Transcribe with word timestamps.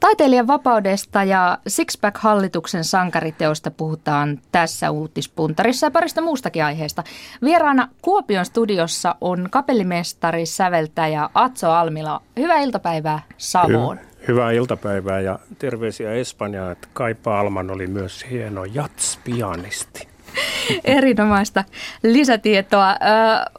Taiteilijan 0.00 0.46
vapaudesta 0.46 1.24
ja 1.24 1.58
Sixpack-hallituksen 1.68 2.84
sankariteosta 2.84 3.70
puhutaan 3.70 4.40
tässä 4.52 4.90
uutispuntarissa 4.90 5.86
ja 5.86 5.90
parista 5.90 6.20
muustakin 6.20 6.64
aiheesta. 6.64 7.04
Vieraana 7.42 7.88
Kuopion 8.02 8.44
studiossa 8.44 9.14
on 9.20 9.48
kapellimestari, 9.50 10.46
säveltäjä 10.46 11.30
Atso 11.34 11.70
Almila. 11.70 12.22
Hyvää 12.36 12.58
iltapäivää 12.58 13.22
Savoon. 13.36 13.98
Hy- 13.98 14.28
hyvää 14.28 14.50
iltapäivää 14.50 15.20
ja 15.20 15.38
terveisiä 15.58 16.12
Espanjaan, 16.12 16.72
että 16.72 16.88
Kaipa 16.92 17.40
Alman 17.40 17.70
oli 17.70 17.86
myös 17.86 18.26
hieno 18.30 18.64
jatspianisti. 18.64 20.08
Erinomaista 20.84 21.64
lisätietoa. 22.02 22.96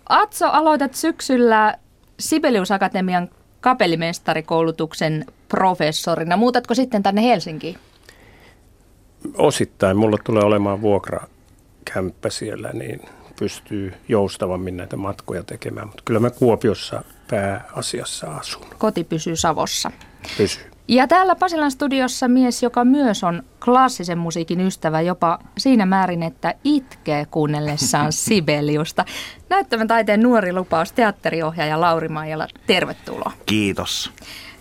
Atso, 0.09 0.47
aloitat 0.47 0.93
syksyllä 0.93 1.77
Sibelius 2.19 2.71
Akatemian 2.71 3.29
kapellimestarikoulutuksen 3.61 5.25
professorina. 5.49 6.37
Muutatko 6.37 6.73
sitten 6.73 7.03
tänne 7.03 7.23
Helsinkiin? 7.23 7.77
Osittain. 9.37 9.97
Mulla 9.97 10.17
tulee 10.23 10.43
olemaan 10.43 10.81
vuokrakämppä 10.81 12.29
siellä, 12.29 12.69
niin 12.73 13.01
pystyy 13.39 13.93
joustavammin 14.07 14.77
näitä 14.77 14.97
matkoja 14.97 15.43
tekemään. 15.43 15.87
Mutta 15.87 16.03
kyllä 16.05 16.19
mä 16.19 16.29
Kuopiossa 16.29 17.03
pääasiassa 17.29 18.27
asun. 18.27 18.65
Koti 18.77 19.03
pysyy 19.03 19.35
Savossa. 19.35 19.91
Pysyy. 20.37 20.63
Ja 20.87 21.07
täällä 21.07 21.35
Pasilan 21.35 21.71
studiossa 21.71 22.27
mies, 22.27 22.63
joka 22.63 22.85
myös 22.85 23.23
on 23.23 23.43
klassisen 23.65 24.17
musiikin 24.17 24.61
ystävä 24.61 25.01
jopa 25.01 25.39
siinä 25.57 25.85
määrin, 25.85 26.23
että 26.23 26.53
itkee 26.63 27.25
kuunnellessaan 27.25 28.13
Sibeliusta. 28.23 29.05
Näyttävän 29.49 29.87
taiteen 29.87 30.23
nuori 30.23 30.53
lupaus 30.53 30.91
teatteriohjaaja 30.91 31.81
Lauri 31.81 32.07
Maijala, 32.07 32.47
tervetuloa. 32.67 33.31
Kiitos. 33.45 34.11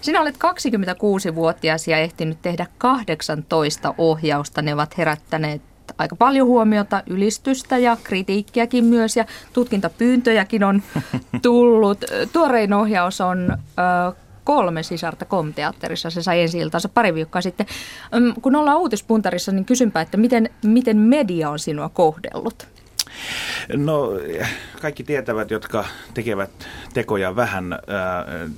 Sinä 0.06 0.20
olet 0.20 0.36
26-vuotias 0.36 1.88
ja 1.88 1.98
ehtinyt 1.98 2.42
tehdä 2.42 2.66
18 2.78 3.94
ohjausta. 3.98 4.62
Ne 4.62 4.74
ovat 4.74 4.98
herättäneet 4.98 5.62
aika 5.98 6.16
paljon 6.16 6.46
huomiota, 6.46 7.02
ylistystä 7.06 7.78
ja 7.78 7.96
kritiikkiäkin 8.04 8.84
myös 8.84 9.16
ja 9.16 9.24
tutkintapyyntöjäkin 9.52 10.64
on 10.64 10.82
tullut. 11.42 12.04
Tuorein 12.32 12.72
ohjaus 12.72 13.20
on 13.20 13.50
ö, 13.50 14.16
kolme 14.44 14.82
sisarta 14.82 15.24
komteatterissa. 15.24 16.10
Se 16.10 16.22
sai 16.22 16.40
ensi 16.40 16.58
iltansa 16.58 16.88
pari 16.88 17.14
viikkoa 17.14 17.40
sitten. 17.40 17.66
Kun 18.42 18.56
ollaan 18.56 18.78
uutispuntarissa, 18.78 19.52
niin 19.52 19.64
kysynpä, 19.64 20.00
että 20.00 20.16
miten, 20.16 20.50
miten 20.64 20.96
media 20.96 21.50
on 21.50 21.58
sinua 21.58 21.88
kohdellut? 21.88 22.68
No 23.76 24.10
kaikki 24.80 25.04
tietävät, 25.04 25.50
jotka 25.50 25.84
tekevät 26.14 26.68
tekoja 26.94 27.36
vähän 27.36 27.72
äh, 27.72 27.78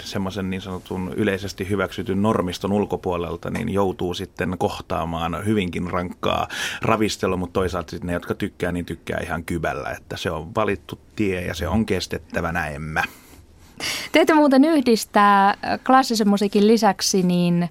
semmoisen 0.02 0.50
niin 0.50 0.60
sanotun 0.60 1.12
yleisesti 1.16 1.68
hyväksytyn 1.68 2.22
normiston 2.22 2.72
ulkopuolelta, 2.72 3.50
niin 3.50 3.68
joutuu 3.68 4.14
sitten 4.14 4.58
kohtaamaan 4.58 5.46
hyvinkin 5.46 5.90
rankkaa 5.90 6.48
ravistelua, 6.82 7.36
mutta 7.36 7.52
toisaalta 7.52 7.90
sitten 7.90 8.06
ne, 8.06 8.12
jotka 8.12 8.34
tykkää, 8.34 8.72
niin 8.72 8.84
tykkää 8.84 9.20
ihan 9.22 9.44
kybällä, 9.44 9.90
että 9.90 10.16
se 10.16 10.30
on 10.30 10.54
valittu 10.54 10.98
tie 11.16 11.40
ja 11.40 11.54
se 11.54 11.68
on 11.68 11.86
kestettävä 11.86 12.52
näemmä. 12.52 13.02
Teitä 14.12 14.34
muuten 14.34 14.64
yhdistää 14.64 15.54
klassisen 15.86 16.28
musiikin 16.28 16.66
lisäksi 16.66 17.22
niin 17.22 17.68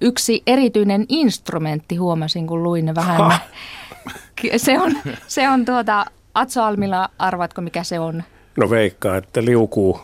yksi 0.00 0.42
erityinen 0.46 1.06
instrumentti, 1.08 1.96
huomasin 1.96 2.46
kun 2.46 2.62
luin 2.62 2.94
vähän. 2.94 3.16
Ha. 3.16 3.40
Se 4.56 4.78
on, 4.78 4.92
se 5.26 5.48
on 5.48 5.64
tuota, 5.64 6.04
Atso 6.34 6.62
Almila, 6.62 7.08
arvatko 7.18 7.60
mikä 7.60 7.84
se 7.84 8.00
on? 8.00 8.22
No 8.56 8.70
veikkaa, 8.70 9.16
että 9.16 9.44
liukuu. 9.44 10.00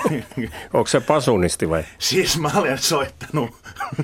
Onko 0.74 0.86
se 0.86 1.00
pasunisti 1.00 1.70
vai? 1.70 1.84
Siis 1.98 2.38
mä 2.38 2.50
olen 2.54 2.78
soittanut 2.78 3.50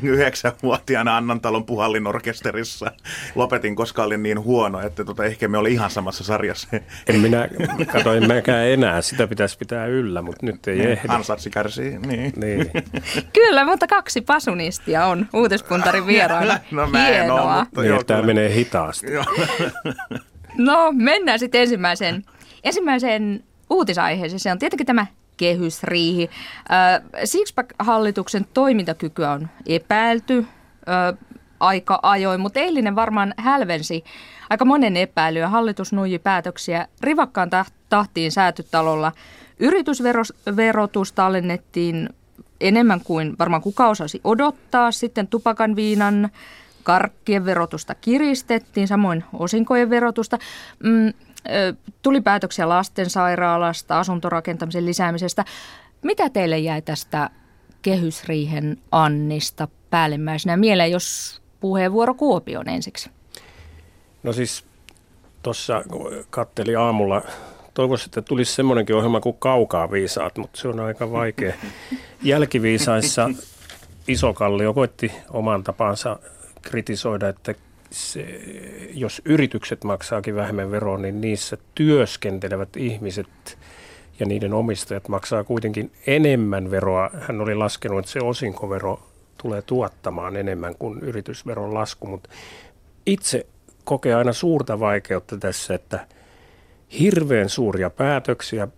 yhdeksänvuotiaana 0.03 1.17
Annantalon 1.17 1.67
puhallinorkesterissa. 1.67 2.93
Lopetin, 3.35 3.77
koska 3.77 4.03
olin 4.03 4.23
niin 4.23 4.45
huono, 4.45 4.81
että 4.81 5.05
tota, 5.05 5.25
ehkä 5.25 5.49
me 5.49 5.59
oli 5.59 5.73
ihan 5.73 5.91
samassa 5.91 6.25
sarjassa. 6.25 6.69
En 7.07 7.21
minä, 7.21 7.49
kato, 7.93 8.15
en 8.15 8.29
mäkään 8.29 8.67
enää. 8.67 9.03
Sitä 9.03 9.27
pitäisi 9.27 9.59
pitää 9.59 9.87
yllä, 9.87 10.23
mutta 10.23 10.47
nyt 10.47 10.69
ei 10.69 10.79
niin, 10.79 10.91
ehdi. 10.91 11.09
Ansatsi 11.09 11.51
kärsii, 11.51 11.99
niin. 11.99 12.33
niin. 12.37 12.71
Kyllä, 13.33 13.65
mutta 13.65 13.87
kaksi 13.87 14.21
pasunistia 14.21 15.07
on 15.07 15.27
uutispuntarin 15.33 16.07
vieraana. 16.17 16.59
no 16.71 16.87
mä 16.87 17.09
en 17.09 17.15
Hienoa. 17.15 17.55
Ole, 17.55 17.65
mutta 17.65 17.83
niin, 17.83 18.07
tämä 18.07 18.23
menee 18.23 18.55
hitaasti. 18.55 19.07
no 20.59 20.93
mennään 20.93 21.39
sitten 21.39 21.61
ensimmäiseen, 21.61 22.23
ensimmäiseen 22.65 23.45
uutisaiheeseen. 23.71 24.41
Se 24.41 24.53
on 24.53 24.59
tietenkin 24.59 24.87
tämä 24.87 25.07
kehysriihi. 25.37 26.31
Sixpack-hallituksen 27.25 28.47
toimintakykyä 28.55 29.31
on 29.31 29.49
epäilty 29.67 30.47
aika 31.61 31.99
ajoin, 32.03 32.41
mutta 32.41 32.61
eilinen 32.61 32.97
varmaan 32.97 33.35
hälvensi 33.37 34.05
aika 34.51 34.65
monen 34.65 34.97
epäilyä. 34.97 35.49
Hallitus 35.49 35.93
nuiji 35.93 36.19
päätöksiä 36.19 36.89
rivakkaan 37.01 37.51
tahtiin 37.89 38.33
säätytalolla. 38.33 39.13
Yritysverotusta 39.59 41.27
alennettiin 41.27 42.09
enemmän 42.61 43.01
kuin 43.05 43.37
varmaan 43.39 43.63
kuka 43.63 43.89
osasi 43.89 44.21
odottaa. 44.25 44.93
Sitten 44.93 45.29
tupakan, 45.29 45.77
viinan, 45.77 46.29
karkkien 46.83 47.45
verotusta 47.45 47.95
kiristettiin, 47.95 48.89
samoin 48.89 49.25
osinkojen 49.33 49.91
verotusta. 49.91 50.39
Mm, 50.83 51.13
tuli 52.03 52.21
päätöksiä 52.21 52.69
lastensairaalasta, 52.69 53.99
asuntorakentamisen 53.99 54.87
lisäämisestä. 54.87 55.45
Mitä 56.03 56.31
teille 56.31 56.59
jäi 56.59 56.83
tästä 56.83 57.31
kehysriihen 57.83 58.77
Annista 58.93 59.69
päällimmäisenä 59.91 60.57
mieleen, 60.57 60.91
jos 60.91 61.41
puheenvuoro 61.61 62.15
Kuopion 62.15 62.69
ensiksi? 62.69 63.11
No 64.23 64.33
siis 64.33 64.65
tuossa 65.43 65.83
katteli 66.31 66.77
aamulla, 66.77 67.23
toivoisin, 67.75 68.09
että 68.09 68.23
tulisi 68.23 68.55
semmoinenkin 68.55 68.97
ohjelma 68.97 69.21
kuin 69.21 69.37
Kaukaa 69.39 69.91
viisaat, 69.91 70.39
mutta 70.39 70.61
se 70.61 70.69
on 70.69 70.81
aika 70.81 71.13
vaikea. 71.13 71.55
Jälkiviisaissa 72.23 73.31
Isokallio 74.09 74.75
koitti 74.75 75.13
oman 75.31 75.65
tapansa 75.65 76.19
kritisoida, 76.63 77.29
että 77.29 77.55
se, 77.91 78.41
jos 78.95 79.23
yritykset 79.25 79.85
maksaakin 79.85 80.37
vähemmän 80.37 80.71
veroa, 80.71 80.99
niin 80.99 81.21
niissä 81.21 81.57
työskentelevät 81.75 82.77
ihmiset 82.77 83.59
ja 84.21 84.27
niiden 84.27 84.55
omistajat 84.55 85.09
maksaa 85.09 85.45
kuitenkin 85.45 85.93
enemmän 86.07 86.71
veroa. 86.71 87.11
Hän 87.21 87.41
oli 87.41 87.55
laskenut, 87.55 87.99
että 87.99 88.11
se 88.11 88.21
osinkovero 88.21 89.01
tulee 89.43 89.63
tuottamaan 89.63 90.37
enemmän 90.37 90.75
kuin 90.79 90.99
yritysveron 90.99 91.75
lasku, 91.75 92.07
mutta 92.07 92.31
itse 93.07 93.47
kokee 93.85 94.15
aina 94.15 94.33
suurta 94.33 94.81
vaikeutta 94.81 95.37
tässä, 95.37 95.75
että 95.75 96.07
hirveän 96.99 97.49
suuria 97.49 97.91
päätöksiä 97.91 98.69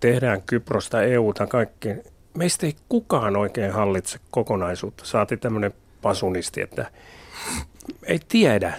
tehdään 0.00 0.42
Kyprosta, 0.42 1.02
EUta, 1.02 1.46
kaikki. 1.46 1.88
Meistä 2.34 2.66
ei 2.66 2.76
kukaan 2.88 3.36
oikein 3.36 3.72
hallitse 3.72 4.18
kokonaisuutta. 4.30 5.04
Saati 5.04 5.36
tämmöinen 5.36 5.74
pasunisti, 6.02 6.60
että 6.60 6.90
ei 8.04 8.20
tiedä. 8.28 8.74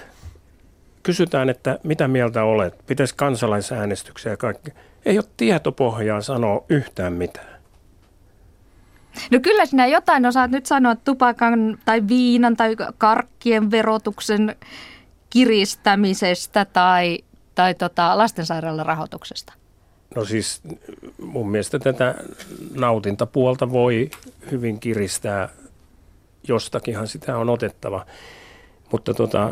Kysytään, 1.04 1.50
että 1.50 1.80
mitä 1.84 2.08
mieltä 2.08 2.44
olet, 2.44 2.86
pitäisi 2.88 3.16
kansalaisäänestyksiä 3.16 4.32
ja 4.32 4.38
kaikki. 4.38 4.72
Ei 5.06 5.18
ole 5.18 5.26
tietopohjaa 5.38 6.22
sanoa 6.22 6.66
yhtään 6.70 7.14
mitään. 7.14 7.58
No 9.32 9.40
kyllä 9.40 9.66
sinä 9.66 9.88
jotain 9.88 10.26
osaat 10.26 10.52
nyt 10.52 10.66
sanoa 10.66 10.96
tupakan 10.96 11.78
tai 11.86 12.08
viinan 12.08 12.56
tai 12.58 12.76
karkkien 12.98 13.72
verotuksen 13.72 14.56
kiristämisestä 15.30 16.66
tai, 16.66 17.20
tai 17.56 17.76
tota 17.76 18.18
lastensairaalan 18.18 18.86
rahoituksesta. 18.86 19.54
No 20.16 20.26
siis 20.26 20.62
mun 21.22 21.50
mielestä 21.50 21.80
tätä 21.80 22.16
nautintapuolta 22.76 23.72
voi 23.72 24.10
hyvin 24.52 24.80
kiristää. 24.80 25.50
Jostakinhan 26.48 27.08
sitä 27.08 27.38
on 27.38 27.50
otettava. 27.50 28.06
Mutta 28.92 29.14
tota, 29.14 29.50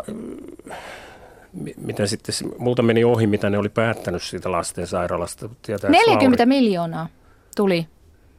mitä 1.77 2.07
sitten, 2.07 2.35
multa 2.57 2.81
meni 2.81 3.03
ohi, 3.03 3.27
mitä 3.27 3.49
ne 3.49 3.57
oli 3.57 3.69
päättänyt 3.69 4.23
siitä 4.23 4.51
lastensairaalasta. 4.51 5.49
Tietää, 5.61 5.89
40 5.89 6.41
Lauri... 6.41 6.45
miljoonaa 6.45 7.07
tuli. 7.55 7.87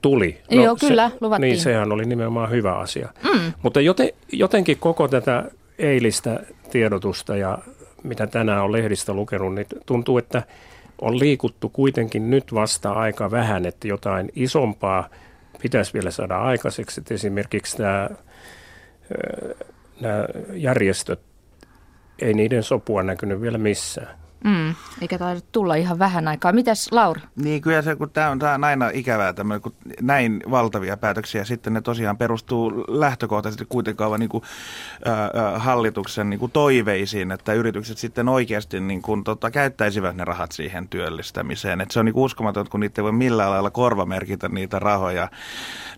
Tuli. 0.02 0.38
No, 0.50 0.64
Joo, 0.64 0.76
kyllä, 0.80 1.08
se, 1.08 1.16
luvattiin. 1.20 1.50
Niin, 1.50 1.60
sehän 1.60 1.92
oli 1.92 2.04
nimenomaan 2.04 2.50
hyvä 2.50 2.72
asia. 2.72 3.08
Mm. 3.24 3.52
Mutta 3.62 3.80
joten, 3.80 4.08
jotenkin 4.32 4.78
koko 4.78 5.08
tätä 5.08 5.44
eilistä 5.78 6.40
tiedotusta 6.70 7.36
ja 7.36 7.58
mitä 8.02 8.26
tänään 8.26 8.64
on 8.64 8.72
lehdistä 8.72 9.12
lukenut, 9.12 9.54
niin 9.54 9.66
tuntuu, 9.86 10.18
että 10.18 10.42
on 11.00 11.18
liikuttu 11.18 11.68
kuitenkin 11.68 12.30
nyt 12.30 12.54
vasta 12.54 12.92
aika 12.92 13.30
vähän, 13.30 13.66
että 13.66 13.88
jotain 13.88 14.28
isompaa 14.36 15.08
pitäisi 15.62 15.92
vielä 15.92 16.10
saada 16.10 16.38
aikaiseksi. 16.38 17.00
Että 17.00 17.14
esimerkiksi 17.14 17.76
tämä 17.76 18.10
nämä 20.00 20.24
järjestöt, 20.52 21.20
ei 22.18 22.34
niiden 22.34 22.62
sopua 22.62 23.02
näkynyt 23.02 23.40
vielä 23.40 23.58
missään. 23.58 24.26
Mm, 24.44 24.74
eikä 25.02 25.18
taida 25.18 25.40
tulla 25.52 25.74
ihan 25.74 25.98
vähän 25.98 26.28
aikaa. 26.28 26.52
Mitäs 26.52 26.92
Lauri? 26.92 27.20
Niin 27.36 27.62
kyllä 27.62 27.82
se, 27.82 27.96
kun 27.96 28.10
tämä 28.10 28.30
on, 28.30 28.38
tää 28.38 28.54
on 28.54 28.64
aina 28.64 28.90
ikävää, 28.94 29.32
tämmöinen, 29.32 29.62
kun 29.62 29.74
näin 30.00 30.42
valtavia 30.50 30.96
päätöksiä, 30.96 31.44
sitten 31.44 31.72
ne 31.72 31.80
tosiaan 31.80 32.16
perustuu 32.16 32.84
lähtökohtaisesti 32.88 33.64
kuitenkaan 33.68 34.10
vaan 34.10 34.20
niin 34.20 34.28
kuin, 34.28 34.44
äh, 35.06 35.62
hallituksen 35.62 36.30
niin 36.30 36.40
kuin 36.40 36.52
toiveisiin, 36.52 37.32
että 37.32 37.52
yritykset 37.52 37.98
sitten 37.98 38.28
oikeasti 38.28 38.80
niin 38.80 39.02
kuin, 39.02 39.24
tota, 39.24 39.50
käyttäisivät 39.50 40.16
ne 40.16 40.24
rahat 40.24 40.52
siihen 40.52 40.88
työllistämiseen. 40.88 41.80
Et 41.80 41.90
se 41.90 41.98
on 41.98 42.04
niin 42.04 42.16
uskomaton, 42.16 42.66
kun 42.70 42.80
niitä 42.80 43.00
ei 43.00 43.04
voi 43.04 43.12
millään 43.12 43.50
lailla 43.50 43.70
korvamerkitä 43.70 44.48
niitä 44.48 44.78
rahoja, 44.78 45.28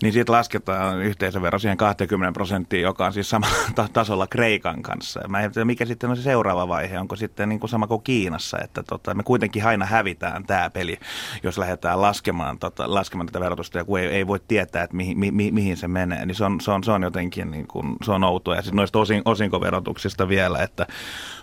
niin 0.02 0.12
siitä 0.12 0.32
lasketaan 0.32 1.02
yhteisövero 1.02 1.58
siihen 1.58 1.76
20 1.76 2.32
prosenttiin, 2.32 2.82
joka 2.82 3.06
on 3.06 3.12
siis 3.12 3.30
samalla 3.30 3.88
tasolla 3.92 4.26
Kreikan 4.26 4.82
kanssa. 4.82 5.20
Mä 5.28 5.40
en 5.40 5.52
tiedä, 5.52 5.64
mikä 5.64 5.86
sitten 5.86 6.10
on 6.10 6.16
se 6.16 6.22
seuraava 6.22 6.68
vaihe, 6.68 6.98
onko 6.98 7.16
sitten 7.16 7.48
niin 7.48 7.60
kuin 7.60 7.70
sama 7.70 7.86
kuin 7.86 8.02
Kiinassa, 8.02 8.58
että 8.64 8.82
tota, 8.82 9.14
me 9.14 9.22
kuitenkin 9.22 9.66
aina 9.66 9.86
hävitään 9.86 10.44
tämä 10.44 10.70
peli, 10.70 10.98
jos 11.42 11.58
lähdetään 11.58 12.02
laskemaan, 12.02 12.58
tota, 12.58 12.94
laskemaan 12.94 13.26
tätä 13.26 13.40
verotusta, 13.40 13.78
ja 13.78 13.84
kun 13.84 14.00
ei, 14.00 14.06
ei 14.06 14.26
voi 14.26 14.40
tietää, 14.48 14.82
että 14.82 14.96
mihin, 14.96 15.18
mi, 15.18 15.30
mi, 15.30 15.50
mihin 15.50 15.76
se 15.76 15.88
menee, 15.88 16.26
niin 16.26 16.34
se 16.34 16.44
on, 16.44 16.60
se 16.60 16.70
on, 16.70 16.84
se 16.84 16.92
on 16.92 17.02
jotenkin 17.02 17.50
niin 17.50 17.66
kuin, 17.66 17.96
se 18.04 18.12
on 18.12 18.24
outoa. 18.24 18.56
Ja 18.56 18.62
sitten 18.62 18.76
noista 18.76 18.98
osin, 18.98 19.22
osinkoverotuksista 19.24 20.28
vielä, 20.28 20.62
että 20.62 20.86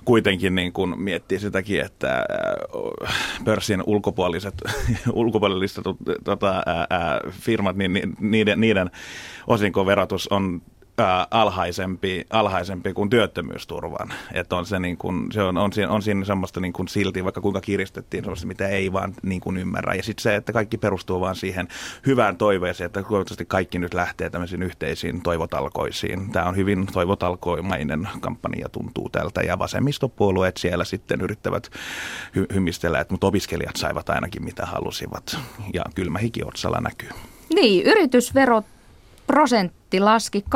kuitenkin 0.05 0.55
niin 0.55 0.73
kuin 0.73 0.99
miettii 0.99 1.39
sitäkin, 1.39 1.81
että 1.81 2.25
äh, 3.05 3.15
pörssin 3.45 3.83
ulkopuoliset, 3.85 4.53
ulkopuoliset 5.13 5.83
tota, 6.23 6.63
ää, 6.65 7.19
firmat, 7.31 7.75
niin 7.75 8.44
niiden, 8.45 8.61
niiden 8.61 8.91
osinkoverotus 9.47 10.27
on 10.27 10.61
ää, 10.97 11.27
alhaisempi, 11.31 12.25
alhaisempi 12.29 12.93
kuin 12.93 13.09
työttömyysturvan. 13.09 14.13
Että 14.33 14.55
on 14.55 14.65
se, 14.65 14.79
niin 14.79 14.97
kuin, 14.97 15.31
se 15.31 15.41
on, 15.41 15.57
on, 15.57 15.73
siinä, 15.73 15.91
on 15.91 16.01
siinä 16.01 16.25
semmoista 16.25 16.59
niin 16.59 16.73
kuin 16.73 16.87
silti, 16.87 17.23
vaikka 17.23 17.41
kuinka 17.41 17.61
kiristettiin 17.61 18.23
semmoista, 18.23 18.47
mitä 18.47 18.67
ei 18.67 18.93
vaan 18.93 19.13
niin 19.23 19.41
kuin 19.41 19.57
ymmärrä. 19.57 19.93
Ja 19.93 20.03
sitten 20.03 20.23
se, 20.23 20.35
että 20.35 20.53
kaikki 20.53 20.77
perustuu 20.77 21.21
vaan 21.21 21.35
siihen 21.35 21.67
hyvään 22.05 22.37
toiveeseen, 22.37 22.85
että 22.85 23.03
toivottavasti 23.03 23.45
kaikki 23.45 23.79
nyt 23.79 23.93
lähtee 23.93 24.29
tämmöisiin 24.29 24.63
yhteisiin 24.63 25.21
toivotalkoisiin. 25.21 26.31
Tämä 26.31 26.45
on 26.45 26.55
hyvin 26.55 26.87
toivotalkoimainen 26.93 28.07
kampanja 28.19 28.69
tuntuu 28.69 29.09
tältä 29.09 29.41
ja 29.41 29.59
vasemmistopuolueet 29.59 30.57
siellä 30.57 30.83
sitten 30.83 31.21
yrittävät 31.21 31.69
hy- 32.37 32.53
hymistellä, 32.53 32.99
että 32.99 33.13
mutta 33.13 33.27
opiskelijat 33.27 33.75
saivat 33.75 34.09
ainakin 34.09 34.43
mitä 34.43 34.65
halusivat 34.65 35.37
ja 35.73 35.83
kylmä 35.95 36.19
hiki 36.19 36.43
otsalla 36.43 36.81
näkyy. 36.81 37.09
Niin, 37.53 37.85
yritysverot 37.85 38.65
prosentti 39.27 39.99
laski 39.99 40.45
24,5 40.49 40.51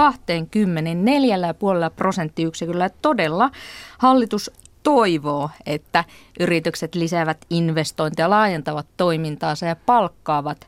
prosenttiyksiköllä. 1.95 2.89
Todella 3.01 3.51
hallitus 3.97 4.51
toivoo, 4.83 5.49
että 5.65 6.03
yritykset 6.39 6.95
lisäävät 6.95 7.37
investointeja, 7.49 8.29
laajentavat 8.29 8.87
toimintaansa 8.97 9.65
ja 9.65 9.75
palkkaavat 9.75 10.67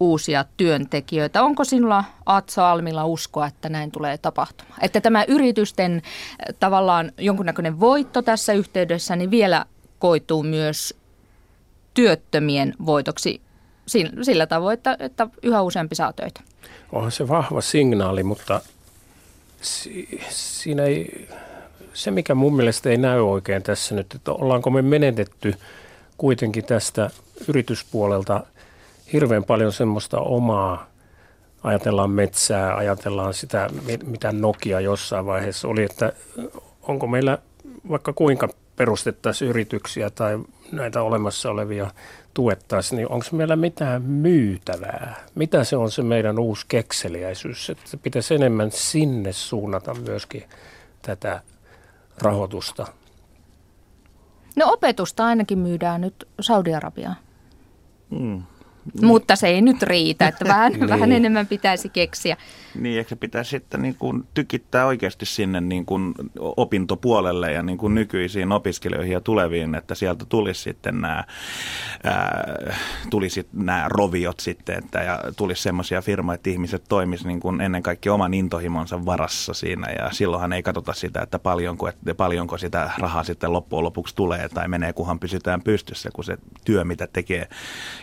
uusia 0.00 0.44
työntekijöitä. 0.56 1.42
Onko 1.42 1.64
sinulla 1.64 2.04
Atso 2.26 2.64
Almilla 2.64 3.04
uskoa, 3.04 3.46
että 3.46 3.68
näin 3.68 3.90
tulee 3.90 4.18
tapahtumaan? 4.18 4.78
Että 4.82 5.00
tämä 5.00 5.24
yritysten 5.28 5.92
äh, 5.94 6.54
tavallaan 6.60 7.12
jonkunnäköinen 7.18 7.80
voitto 7.80 8.22
tässä 8.22 8.52
yhteydessä 8.52 9.16
niin 9.16 9.30
vielä 9.30 9.64
koituu 9.98 10.42
myös 10.42 10.94
työttömien 11.94 12.74
voitoksi 12.86 13.40
sillä 14.22 14.46
tavoin, 14.46 14.74
että, 14.74 14.96
että 15.00 15.28
yhä 15.42 15.62
useampi 15.62 15.94
saa 15.94 16.12
töitä. 16.12 16.40
Onhan 16.92 17.12
se 17.12 17.28
vahva 17.28 17.60
signaali, 17.60 18.22
mutta 18.22 18.60
si, 19.60 20.20
siinä 20.30 20.82
ei, 20.82 21.28
se 21.94 22.10
mikä 22.10 22.34
mun 22.34 22.56
mielestä 22.56 22.90
ei 22.90 22.96
näy 22.96 23.20
oikein 23.20 23.62
tässä 23.62 23.94
nyt, 23.94 24.14
että 24.14 24.32
ollaanko 24.32 24.70
me 24.70 24.82
menetetty 24.82 25.54
kuitenkin 26.18 26.64
tästä 26.64 27.10
yrityspuolelta 27.48 28.46
hirveän 29.12 29.44
paljon 29.44 29.72
semmoista 29.72 30.20
omaa, 30.20 30.86
ajatellaan 31.62 32.10
metsää, 32.10 32.76
ajatellaan 32.76 33.34
sitä, 33.34 33.70
mitä 34.04 34.32
Nokia 34.32 34.80
jossain 34.80 35.26
vaiheessa 35.26 35.68
oli, 35.68 35.82
että 35.82 36.12
onko 36.82 37.06
meillä 37.06 37.38
vaikka 37.88 38.12
kuinka 38.12 38.48
perustettaisiin 38.76 39.50
yrityksiä 39.50 40.10
tai 40.10 40.38
näitä 40.72 41.02
olemassa 41.02 41.50
olevia 41.50 41.90
tuettaisiin, 42.34 42.96
niin 42.96 43.12
onko 43.12 43.26
meillä 43.32 43.56
mitään 43.56 44.02
myytävää? 44.02 45.24
Mitä 45.34 45.64
se 45.64 45.76
on 45.76 45.90
se 45.90 46.02
meidän 46.02 46.38
uusi 46.38 46.66
kekseliäisyys? 46.68 47.70
Että 47.70 47.96
pitäisi 47.96 48.34
enemmän 48.34 48.70
sinne 48.70 49.32
suunnata 49.32 49.94
myöskin 49.94 50.44
tätä 51.02 51.40
rahoitusta. 52.22 52.86
No 54.56 54.72
opetusta 54.72 55.26
ainakin 55.26 55.58
myydään 55.58 56.00
nyt 56.00 56.28
Saudi-Arabiaan. 56.40 57.16
Mm. 58.10 58.42
Mutta 59.02 59.36
se 59.36 59.48
ei 59.48 59.62
nyt 59.62 59.82
riitä, 59.82 60.28
että 60.28 60.44
vähän, 60.44 60.72
niin. 60.72 60.88
vähän 60.88 61.12
enemmän 61.12 61.46
pitäisi 61.46 61.88
keksiä. 61.88 62.36
Niin, 62.80 62.98
ehkä 62.98 63.16
se 63.32 63.44
sitten 63.44 63.82
niin 63.82 63.94
kuin 63.98 64.24
tykittää 64.34 64.86
oikeasti 64.86 65.26
sinne 65.26 65.60
niin 65.60 65.86
kuin 65.86 66.14
opintopuolelle 66.40 67.52
ja 67.52 67.62
niin 67.62 67.78
kuin 67.78 67.94
nykyisiin 67.94 68.52
opiskelijoihin 68.52 69.12
ja 69.12 69.20
tuleviin, 69.20 69.74
että 69.74 69.94
sieltä 69.94 70.24
tulisi 70.24 70.62
sitten 70.62 71.00
nämä, 71.00 71.24
ää, 72.04 72.76
tulisi 73.10 73.48
nämä 73.52 73.84
roviot 73.88 74.40
sitten, 74.40 74.78
että 74.78 75.02
ja 75.02 75.20
tulisi 75.36 75.62
semmoisia 75.62 76.02
firmoja, 76.02 76.34
että 76.34 76.50
ihmiset 76.50 76.84
toimisivat 76.88 77.26
niin 77.26 77.40
kuin 77.40 77.60
ennen 77.60 77.82
kaikkea 77.82 78.14
oman 78.14 78.34
intohimonsa 78.34 79.04
varassa 79.06 79.54
siinä 79.54 79.92
ja 79.92 80.10
silloinhan 80.10 80.52
ei 80.52 80.62
katsota 80.62 80.92
sitä, 80.92 81.22
että 81.22 81.38
paljonko, 81.38 81.88
että 81.88 82.14
paljonko 82.14 82.58
sitä 82.58 82.90
rahaa 82.98 83.24
sitten 83.24 83.52
loppujen 83.52 83.84
lopuksi 83.84 84.16
tulee 84.16 84.48
tai 84.48 84.68
menee, 84.68 84.92
kunhan 84.92 85.18
pysytään 85.18 85.62
pystyssä, 85.62 86.10
kun 86.12 86.24
se 86.24 86.38
työ, 86.64 86.84
mitä 86.84 87.08
tekee 87.12 87.48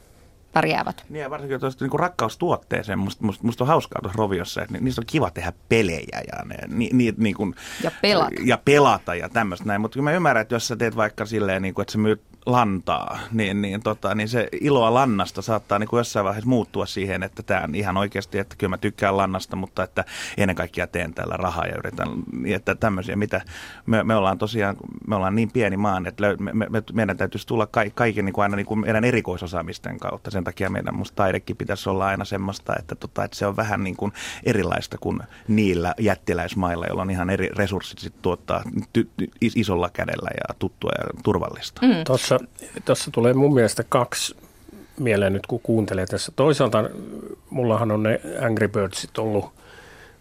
pärjäävät. 0.52 1.04
Niin 1.08 1.22
ja 1.22 1.30
varsinkin 1.30 1.60
tuosta 1.60 1.84
niin 1.84 2.00
rakkaustuotteeseen, 2.00 2.98
musta, 2.98 3.24
musta, 3.24 3.44
musta 3.44 3.64
on 3.64 3.68
hauskaa 3.68 4.02
tuossa 4.02 4.18
roviossa, 4.18 4.62
että 4.62 4.78
niistä 4.80 5.00
on 5.00 5.06
kiva 5.06 5.30
tehdä 5.30 5.52
pelejä 5.68 6.20
ja, 6.32 6.44
ne, 6.44 6.56
ni, 6.68 6.90
ni, 6.92 7.14
niin 7.16 7.34
kuin, 7.34 7.54
ja 7.82 7.90
pelata. 8.02 8.30
Ja 8.44 8.58
pelata 8.64 9.14
ja 9.14 9.28
tämmöistä 9.28 9.66
näin, 9.66 9.80
mutta 9.80 10.02
mä 10.02 10.12
ymmärrän, 10.12 10.42
että 10.42 10.54
jos 10.54 10.68
sä 10.68 10.76
teet 10.76 10.96
vaikka 10.96 11.26
silleen, 11.26 11.62
niin 11.62 11.74
kuin, 11.74 11.82
että 11.82 11.92
sä 11.92 11.98
myyt 11.98 12.22
lantaa, 12.48 13.18
niin, 13.32 13.62
niin, 13.62 13.82
tota, 13.82 14.14
niin 14.14 14.28
se 14.28 14.48
iloa 14.60 14.94
lannasta 14.94 15.42
saattaa 15.42 15.78
niin 15.78 15.88
kuin 15.88 15.98
jossain 15.98 16.24
vaiheessa 16.24 16.48
muuttua 16.48 16.86
siihen, 16.86 17.22
että 17.22 17.42
tämä 17.42 17.60
on 17.64 17.74
ihan 17.74 17.96
oikeasti, 17.96 18.38
että 18.38 18.56
kyllä 18.58 18.70
mä 18.70 18.78
tykkään 18.78 19.16
lannasta, 19.16 19.56
mutta 19.56 19.82
että 19.82 20.04
ennen 20.36 20.56
kaikkea 20.56 20.86
teen 20.86 21.14
täällä 21.14 21.36
rahaa 21.36 21.66
ja 21.66 21.76
yritän, 21.78 22.08
niin 22.32 22.56
että 22.56 22.74
tämmöisiä, 22.74 23.16
mitä 23.16 23.40
me, 23.86 24.04
me 24.04 24.16
ollaan 24.16 24.38
tosiaan, 24.38 24.76
me 25.06 25.14
ollaan 25.14 25.34
niin 25.34 25.50
pieni 25.50 25.76
maan, 25.76 26.06
että 26.06 26.36
me, 26.38 26.52
me, 26.52 26.66
me, 26.70 26.82
meidän 26.92 27.16
täytyisi 27.16 27.46
tulla 27.46 27.66
ka, 27.66 27.80
kaiken 27.94 28.24
niin 28.24 28.32
kuin 28.32 28.42
aina 28.42 28.56
niin 28.56 28.66
kuin 28.66 28.80
meidän 28.80 29.04
erikoisosaamisten 29.04 29.98
kautta. 29.98 30.30
Sen 30.30 30.44
takia 30.44 30.70
meidän 30.70 30.94
musta 30.94 31.16
taidekin 31.16 31.56
pitäisi 31.56 31.90
olla 31.90 32.06
aina 32.06 32.24
semmoista, 32.24 32.72
että, 32.78 32.94
tota, 32.94 33.24
että 33.24 33.36
se 33.36 33.46
on 33.46 33.56
vähän 33.56 33.84
niin 33.84 33.96
kuin 33.96 34.12
erilaista 34.44 34.98
kuin 34.98 35.20
niillä 35.48 35.94
jättiläismailla, 35.98 36.86
joilla 36.86 37.02
on 37.02 37.10
ihan 37.10 37.30
eri 37.30 37.48
resurssit 37.56 37.98
sit 37.98 38.22
tuottaa 38.22 38.62
ty, 38.92 39.10
ty, 39.16 39.30
isolla 39.40 39.90
kädellä 39.92 40.30
ja 40.34 40.54
tuttua 40.58 40.90
ja 40.98 41.04
turvallista. 41.24 41.86
Mm. 41.86 42.04
Tuossa 42.06 42.37
Tuossa 42.84 43.10
tulee 43.10 43.34
mun 43.34 43.54
mielestä 43.54 43.84
kaksi 43.88 44.36
mieleen 44.98 45.32
nyt, 45.32 45.46
kun 45.46 45.60
kuuntelee 45.62 46.06
tässä. 46.06 46.32
Toisaalta 46.36 46.90
mullahan 47.50 47.90
on 47.90 48.02
ne 48.02 48.20
Angry 48.46 48.68
Birdsit 48.68 49.18
ollut 49.18 49.52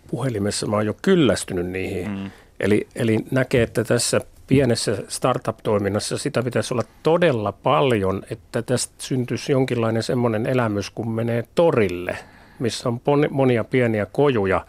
puhelimessa, 0.08 0.68
mä 0.68 0.76
oon 0.76 0.86
jo 0.86 0.96
kyllästynyt 1.02 1.68
niihin. 1.68 2.12
Mm. 2.12 2.32
Eli, 2.60 2.88
eli 2.96 3.20
näkee, 3.32 3.64
että 3.64 3.84
tässä 3.84 4.22
pienessä 4.48 4.98
startup-toiminnassa 5.08 6.18
sitä 6.18 6.44
pitäisi 6.44 6.74
olla 6.74 6.84
todella 7.04 7.52
paljon, 7.52 8.24
että 8.32 8.62
tästä 8.62 8.94
syntyisi 8.98 9.52
jonkinlainen 9.52 10.04
semmoinen 10.04 10.46
elämys, 10.46 10.90
kun 10.90 11.12
menee 11.12 11.44
torille, 11.56 12.18
missä 12.60 12.90
on 12.90 13.02
monia 13.30 13.64
pieniä 13.64 14.06
kojuja. 14.06 14.66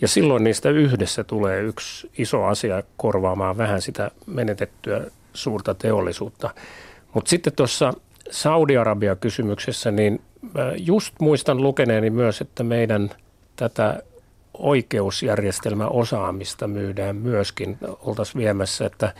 Ja 0.00 0.08
silloin 0.08 0.44
niistä 0.44 0.70
yhdessä 0.70 1.24
tulee 1.24 1.60
yksi 1.62 2.10
iso 2.18 2.44
asia 2.44 2.82
korvaamaan 2.96 3.58
vähän 3.58 3.82
sitä 3.82 4.10
menetettyä 4.26 5.00
suurta 5.36 5.74
teollisuutta. 5.74 6.50
Mutta 7.14 7.28
sitten 7.28 7.52
tuossa 7.52 7.92
Saudi-Arabia-kysymyksessä, 8.30 9.90
niin 9.90 10.20
just 10.76 11.14
muistan 11.20 11.62
lukeneeni 11.62 12.10
myös, 12.10 12.40
että 12.40 12.64
meidän 12.64 13.10
tätä 13.56 14.02
oikeusjärjestelmän 14.54 15.92
osaamista 15.92 16.68
myydään 16.68 17.16
myöskin, 17.16 17.78
oltaisiin 18.00 18.42
viemässä, 18.42 18.86
että 18.86 19.14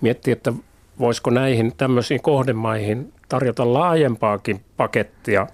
miettii, 0.00 0.32
että 0.32 0.52
voisiko 0.98 1.30
näihin 1.30 1.72
tämmöisiin 1.76 2.22
kohdemaihin 2.22 3.12
tarjota 3.28 3.72
laajempaakin 3.72 4.60
pakettia 4.76 5.46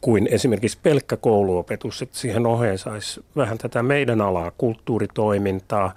kuin 0.00 0.28
esimerkiksi 0.30 0.78
pelkkä 0.82 1.16
kouluopetus, 1.16 2.02
että 2.02 2.18
siihen 2.18 2.46
oheen 2.46 2.78
saisi 2.78 3.24
vähän 3.36 3.58
tätä 3.58 3.82
meidän 3.82 4.20
alaa, 4.20 4.52
kulttuuritoimintaa 4.58 5.94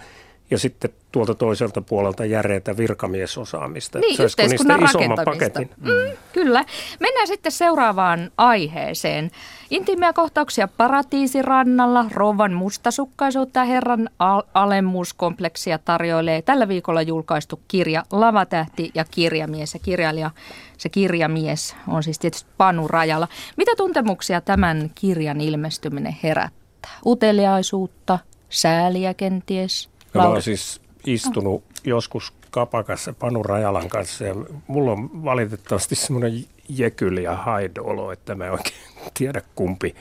ja 0.52 0.58
sitten 0.58 0.90
tuolta 1.12 1.36
toiselta 1.36 1.82
puolelta 1.82 2.26
järeitä 2.26 2.78
virkamiesosaamista. 2.78 4.00
Niin, 4.00 4.22
yhteiskunnan 4.22 4.80
rakentamista. 4.80 5.26
Paketin? 5.26 5.70
Mm, 5.78 6.18
kyllä. 6.34 6.66
Mennään 7.00 7.28
sitten 7.28 7.52
seuraavaan 7.52 8.32
aiheeseen. 8.38 9.32
Intiimiä 9.70 10.14
kohtauksia 10.14 10.68
paratiisirannalla, 10.68 12.06
rovan 12.14 12.54
mustasukkaisuutta 12.54 13.60
ja 13.60 13.66
herran 13.66 14.10
al- 14.20 14.44
alemmuuskompleksia 14.54 15.78
tarjoilee 15.78 16.42
tällä 16.42 16.68
viikolla 16.68 17.02
julkaistu 17.02 17.60
kirja 17.68 18.04
Lavatähti 18.12 18.92
ja 18.96 19.06
kirjamies. 19.12 19.74
Ja 19.74 19.80
kirjailija, 19.80 20.32
se 20.78 20.90
kirjamies 20.90 21.76
on 21.88 22.04
siis 22.04 22.20
tietysti 22.20 22.50
Panu 22.58 22.88
Rajala. 22.88 23.28
Mitä 23.58 23.72
tuntemuksia 23.78 24.42
tämän 24.42 24.92
kirjan 24.96 25.42
ilmestyminen 25.42 26.18
herättää? 26.24 26.92
Uteliaisuutta, 27.06 28.20
sääliä 28.50 29.14
kenties? 29.14 29.91
Mä 30.14 30.28
oon 30.28 30.42
siis 30.42 30.82
istunut 31.06 31.64
joskus 31.84 32.34
kapakassa 32.52 33.14
Panu 33.14 33.44
Rajalan 33.44 33.90
kanssa 33.90 34.26
ja 34.26 34.36
mulla 34.68 34.92
on 34.92 35.24
valitettavasti 35.26 35.96
semmoinen 35.96 36.46
jekyli 36.70 37.24
ja 37.24 37.36
haidolo, 37.36 38.12
että 38.12 38.36
mä 38.36 38.46
en 38.46 38.52
oikein 38.52 38.76
tiedä 39.18 39.42
kumpi, 39.56 39.96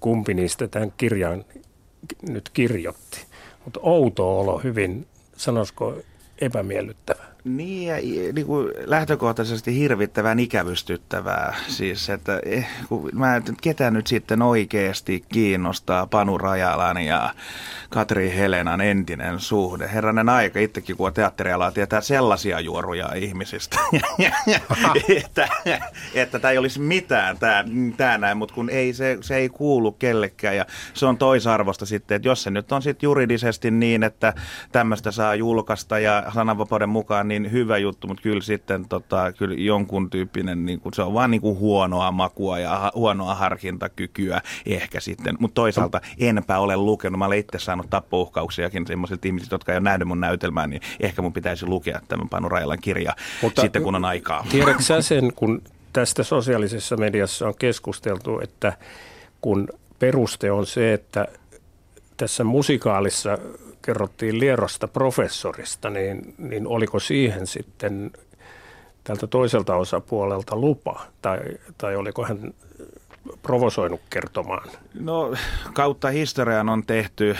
kumpi 0.00 0.34
niistä 0.34 0.68
tämän 0.68 0.92
kirjan 0.96 1.44
nyt 2.28 2.48
kirjoitti. 2.48 3.26
Mutta 3.64 3.80
outo 3.82 4.40
olo, 4.40 4.58
hyvin, 4.58 5.06
sanoisiko 5.36 5.94
epämiellyttävä. 6.40 7.24
Niin, 7.48 7.88
ja 7.88 7.94
niin 8.32 8.46
kuin 8.46 8.72
lähtökohtaisesti 8.84 9.78
hirvittävän 9.78 10.38
ikävystyttävää. 10.38 11.54
Siis, 11.68 12.10
että 12.10 12.40
eh, 12.44 12.68
kun 12.88 13.10
mä, 13.12 13.42
ketä 13.62 13.90
nyt 13.90 14.06
sitten 14.06 14.42
oikeasti 14.42 15.24
kiinnostaa 15.28 16.06
Panu 16.06 16.38
Rajalan 16.38 16.98
ja 16.98 17.34
Katri 17.90 18.34
Helenan 18.36 18.80
entinen 18.80 19.40
suhde. 19.40 19.90
Herranen 19.92 20.28
aika, 20.28 20.58
itsekin 20.58 20.96
kun 20.96 21.06
on 21.06 21.12
teatterialaa, 21.12 21.72
tietää 21.72 22.00
sellaisia 22.00 22.60
juoruja 22.60 23.08
ihmisistä, 23.16 23.78
että, 25.16 25.48
että 26.14 26.38
tämä 26.38 26.52
ei 26.52 26.58
olisi 26.58 26.80
mitään 26.80 27.38
tämä, 27.38 27.64
tämä 27.96 28.18
näin, 28.18 28.36
mutta 28.36 28.54
kun 28.54 28.70
ei, 28.70 28.92
se, 28.92 29.18
se 29.20 29.36
ei 29.36 29.48
kuulu 29.48 29.92
kellekään 29.92 30.56
ja 30.56 30.66
se 30.94 31.06
on 31.06 31.18
toisarvosta 31.18 31.86
sitten, 31.86 32.16
että 32.16 32.28
jos 32.28 32.42
se 32.42 32.50
nyt 32.50 32.72
on 32.72 32.82
sitten 32.82 33.06
juridisesti 33.06 33.70
niin, 33.70 34.02
että 34.02 34.34
tämmöistä 34.72 35.10
saa 35.10 35.34
julkaista 35.34 35.98
ja 35.98 36.24
sananvapauden 36.34 36.88
mukaan 36.88 37.28
niin 37.28 37.37
hyvä 37.52 37.78
juttu, 37.78 38.06
mutta 38.06 38.22
kyllä 38.22 38.42
sitten 38.42 38.88
tota, 38.88 39.32
kyllä 39.32 39.54
jonkun 39.58 40.10
tyyppinen, 40.10 40.66
niin 40.66 40.80
kuin, 40.80 40.94
se 40.94 41.02
on 41.02 41.14
vaan 41.14 41.30
niin 41.30 41.40
kuin 41.40 41.58
huonoa 41.58 42.12
makua 42.12 42.58
ja 42.58 42.92
huonoa 42.94 43.34
harkintakykyä 43.34 44.40
ehkä 44.66 45.00
sitten, 45.00 45.36
mutta 45.38 45.54
toisaalta 45.54 46.00
enpä 46.18 46.58
ole 46.58 46.76
lukenut, 46.76 47.18
mä 47.18 47.26
olen 47.26 47.38
itse 47.38 47.58
saanut 47.58 47.90
tappouhkauksiakin 47.90 48.86
semmoisilta 48.86 49.28
ihmisiltä, 49.28 49.54
jotka 49.54 49.72
ei 49.72 49.76
ole 49.76 49.84
nähnyt 49.84 50.08
mun 50.08 50.20
näytelmää, 50.20 50.66
niin 50.66 50.82
ehkä 51.00 51.22
mun 51.22 51.32
pitäisi 51.32 51.66
lukea 51.66 52.00
tämän 52.08 52.28
Panu 52.28 52.48
Rajalan 52.48 52.78
kirja 52.80 53.12
Mutta 53.42 53.62
sitten, 53.62 53.82
kun 53.82 53.94
on 53.94 54.04
aikaa. 54.04 54.46
Tiedätkö 54.50 54.82
sä 54.82 55.02
sen, 55.02 55.32
kun 55.36 55.62
tästä 55.92 56.22
sosiaalisessa 56.22 56.96
mediassa 56.96 57.48
on 57.48 57.54
keskusteltu, 57.58 58.40
että 58.40 58.72
kun 59.40 59.68
peruste 59.98 60.52
on 60.52 60.66
se, 60.66 60.92
että 60.92 61.28
tässä 62.16 62.44
musikaalissa 62.44 63.38
kerrottiin 63.82 64.40
Lierosta 64.40 64.88
professorista, 64.88 65.90
niin, 65.90 66.34
niin 66.38 66.66
oliko 66.66 67.00
siihen 67.00 67.46
sitten 67.46 68.10
tältä 69.04 69.26
toiselta 69.26 69.76
osapuolelta 69.76 70.56
lupa, 70.56 71.00
tai, 71.22 71.38
tai 71.78 71.96
oliko 71.96 72.24
hän 72.24 72.54
provosoinut 73.42 74.00
kertomaan? 74.10 74.68
No 75.00 75.34
kautta 75.72 76.08
historian 76.08 76.68
on 76.68 76.82
tehty, 76.86 77.36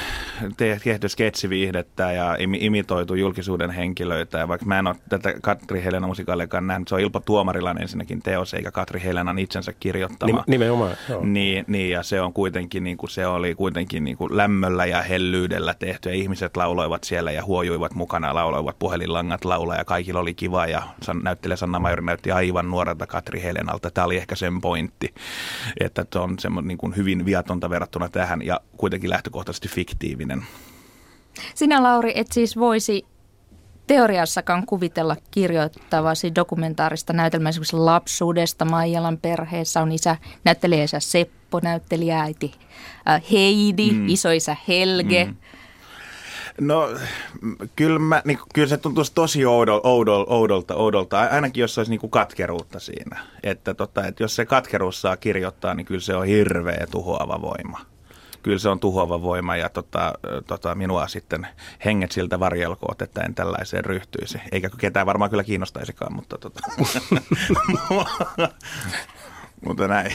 tehty 0.57 1.09
sketsiviihdettä 1.09 2.13
ja 2.13 2.37
imitoitu 2.41 3.15
julkisuuden 3.15 3.71
henkilöitä. 3.71 4.39
Ja 4.39 4.49
vaikka 4.49 4.67
mä 4.67 4.79
en 4.79 4.87
ole 4.87 4.97
tätä 5.09 5.35
Katri 5.43 5.85
Helena 5.85 6.07
musikaaliakaan 6.07 6.67
nähnyt, 6.67 6.89
se 6.89 6.95
on 6.95 7.01
Ilpo 7.01 7.21
Tuomarilan 7.21 7.83
ensinnäkin 7.83 8.23
teos, 8.23 8.55
eikä 8.55 8.71
Katri 8.71 9.03
Helenan 9.05 9.39
itsensä 9.39 9.73
kirjoittama. 9.73 10.45
Nimenomaan, 10.47 10.97
joo. 11.09 11.25
Niin, 11.25 11.65
niin, 11.69 11.91
ja 11.91 12.03
se 12.03 12.21
on 12.21 12.33
kuitenkin, 12.33 12.85
niin 12.85 12.97
kuin, 12.97 13.11
se 13.11 13.27
oli 13.27 13.55
kuitenkin 13.55 14.05
niin 14.05 14.17
kuin 14.17 14.37
lämmöllä 14.37 14.87
ja 14.87 15.03
hellyydellä 15.03 15.75
tehty. 15.75 16.09
Ja 16.09 16.15
ihmiset 16.15 16.57
lauloivat 16.57 17.05
siellä 17.05 17.33
ja 17.33 17.45
huojuivat 17.45 17.95
mukana, 17.95 18.35
lauloivat 18.35 18.79
puhelinlangat 18.79 19.45
laulaa 19.45 19.77
ja 19.77 19.85
kaikilla 19.85 20.21
oli 20.21 20.35
kiva. 20.35 20.67
Ja 20.67 20.83
näyttelijä 21.23 21.57
Sanna 21.57 21.79
Majori 21.79 22.05
näytti 22.05 22.33
aivan 22.33 22.71
nuorelta 22.71 23.07
Katri 23.07 23.43
Helenalta. 23.43 23.91
Tämä 23.91 24.05
oli 24.05 24.17
ehkä 24.17 24.35
sen 24.35 24.61
pointti 24.61 25.15
että 25.81 26.07
se 26.13 26.19
on 26.19 26.39
semmoinen 26.39 26.69
niin 26.69 26.79
kuin 26.79 26.97
hyvin 26.97 27.25
viatonta 27.25 27.71
verrattuna 27.71 28.09
tähän 28.09 28.43
ja 28.43 28.61
kuitenkin 28.77 29.11
lähtökohtaisesti 29.11 29.69
fiktiivinen. 29.69 30.43
Sinä 31.55 31.83
Lauri, 31.83 32.13
et 32.15 32.33
siis 32.33 32.57
voisi 32.57 33.07
teoriassakaan 33.87 34.67
kuvitella 34.67 35.17
kirjoittavasi 35.31 36.35
dokumentaarista 36.35 37.13
näytelmää 37.13 37.51
esimerkiksi 37.51 37.77
lapsuudesta. 37.77 38.65
Maijalan 38.65 39.19
perheessä 39.19 39.81
on 39.81 39.93
isä, 39.93 40.17
näyttelijäisä 40.45 41.01
Seppo, 41.01 41.61
näyttelijäiti 41.63 42.53
äh, 43.09 43.23
Heidi, 43.33 43.91
mm. 43.91 44.09
isoisä 44.09 44.57
Helge. 44.69 45.25
Mm. 45.25 45.37
No 46.61 46.89
kyllä, 47.77 47.99
mä, 47.99 48.23
niin, 48.25 48.39
kyllä 48.55 48.69
se 48.69 48.77
tuntuisi 48.77 49.13
tosi 49.15 49.47
oudol, 49.47 49.81
oudol, 49.83 50.25
oudolta, 50.29 50.75
oudolta, 50.75 51.21
ainakin 51.21 51.61
jos 51.61 51.79
olisi 51.79 51.91
niin 51.91 52.01
kuin 52.01 52.11
katkeruutta 52.11 52.79
siinä. 52.81 53.21
Että, 53.43 53.75
tota, 53.75 54.07
että 54.07 54.23
jos 54.23 54.37
se 54.37 54.47
katkeruus 54.47 55.01
saa 55.01 55.17
kirjoittaa, 55.17 55.75
niin 55.75 55.87
kyllä 55.87 56.01
se 56.01 56.17
on 56.17 56.27
hirveä 56.27 56.87
tuhoava 56.91 57.43
voima. 57.43 57.81
Kyllä 58.43 58.59
se 58.59 58.69
on 58.69 58.81
tuhoava 58.81 59.23
voima 59.23 59.57
ja 59.57 59.69
tota, 59.69 60.13
tota, 60.47 60.75
minua 60.75 61.09
sitten 61.09 61.47
henget 61.85 62.13
siltä 62.13 62.41
varjelkoot, 62.41 63.03
että 63.03 63.21
en 63.21 63.35
tällaiseen 63.35 63.85
ryhtyisi. 63.85 64.41
Eikä 64.53 64.71
ketään 64.79 65.07
varmaan 65.07 65.31
kyllä 65.31 65.45
kiinnostaisikaan, 65.45 66.13
mutta, 66.13 66.39
tota, 66.39 66.61
mutta 69.67 69.89
näin. 69.89 70.13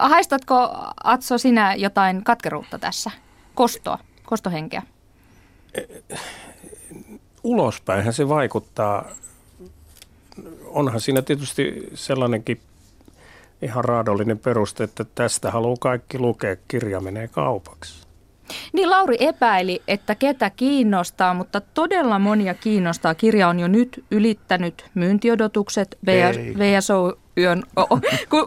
Haistatko 0.00 0.70
Atso 1.04 1.38
sinä 1.38 1.74
jotain 1.74 2.24
katkeruutta 2.24 2.78
tässä? 2.78 3.10
Kostoa? 3.54 3.98
Kostohenkeä? 4.30 4.82
Ulospäinhän 7.44 8.12
se 8.12 8.28
vaikuttaa. 8.28 9.08
Onhan 10.64 11.00
siinä 11.00 11.22
tietysti 11.22 11.90
sellainenkin 11.94 12.60
ihan 13.62 13.84
raadollinen 13.84 14.38
peruste, 14.38 14.84
että 14.84 15.04
tästä 15.14 15.50
haluaa 15.50 15.76
kaikki 15.80 16.18
lukea, 16.18 16.56
kirja 16.68 17.00
menee 17.00 17.28
kaupaksi. 17.28 18.06
Niin 18.72 18.90
Lauri 18.90 19.16
epäili, 19.20 19.82
että 19.88 20.14
ketä 20.14 20.50
kiinnostaa, 20.50 21.34
mutta 21.34 21.60
todella 21.60 22.18
monia 22.18 22.54
kiinnostaa. 22.54 23.14
Kirja 23.14 23.48
on 23.48 23.60
jo 23.60 23.68
nyt 23.68 24.04
ylittänyt 24.10 24.84
myyntiodotukset. 24.94 25.98
VSO 26.58 27.18
yön, 27.38 27.62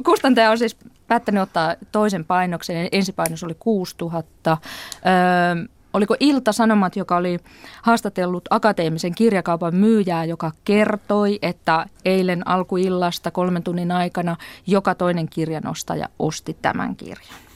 kustantaja 0.06 0.52
on 0.52 0.58
siis 0.58 0.78
päättänyt 1.08 1.44
ottaa 1.44 1.76
toisen 1.92 2.26
painoksen. 2.26 2.90
Ensipainos 2.92 3.44
oli 3.44 3.56
6000. 3.60 4.58
Öö, 5.06 5.66
oliko 5.94 6.16
Ilta-Sanomat, 6.20 6.96
joka 6.96 7.16
oli 7.16 7.40
haastatellut 7.82 8.44
akateemisen 8.50 9.16
kirjakaupan 9.16 9.76
myyjää, 9.76 10.26
joka 10.26 10.52
kertoi, 10.66 11.40
että 11.42 11.86
eilen 12.06 12.48
alkuillasta 12.48 13.32
kolmen 13.32 13.64
tunnin 13.64 13.92
aikana 13.92 14.36
joka 14.68 14.96
toinen 14.96 15.30
kirjanostaja 15.30 16.10
osti 16.20 16.58
tämän 16.62 16.96
kirjan. 16.96 17.53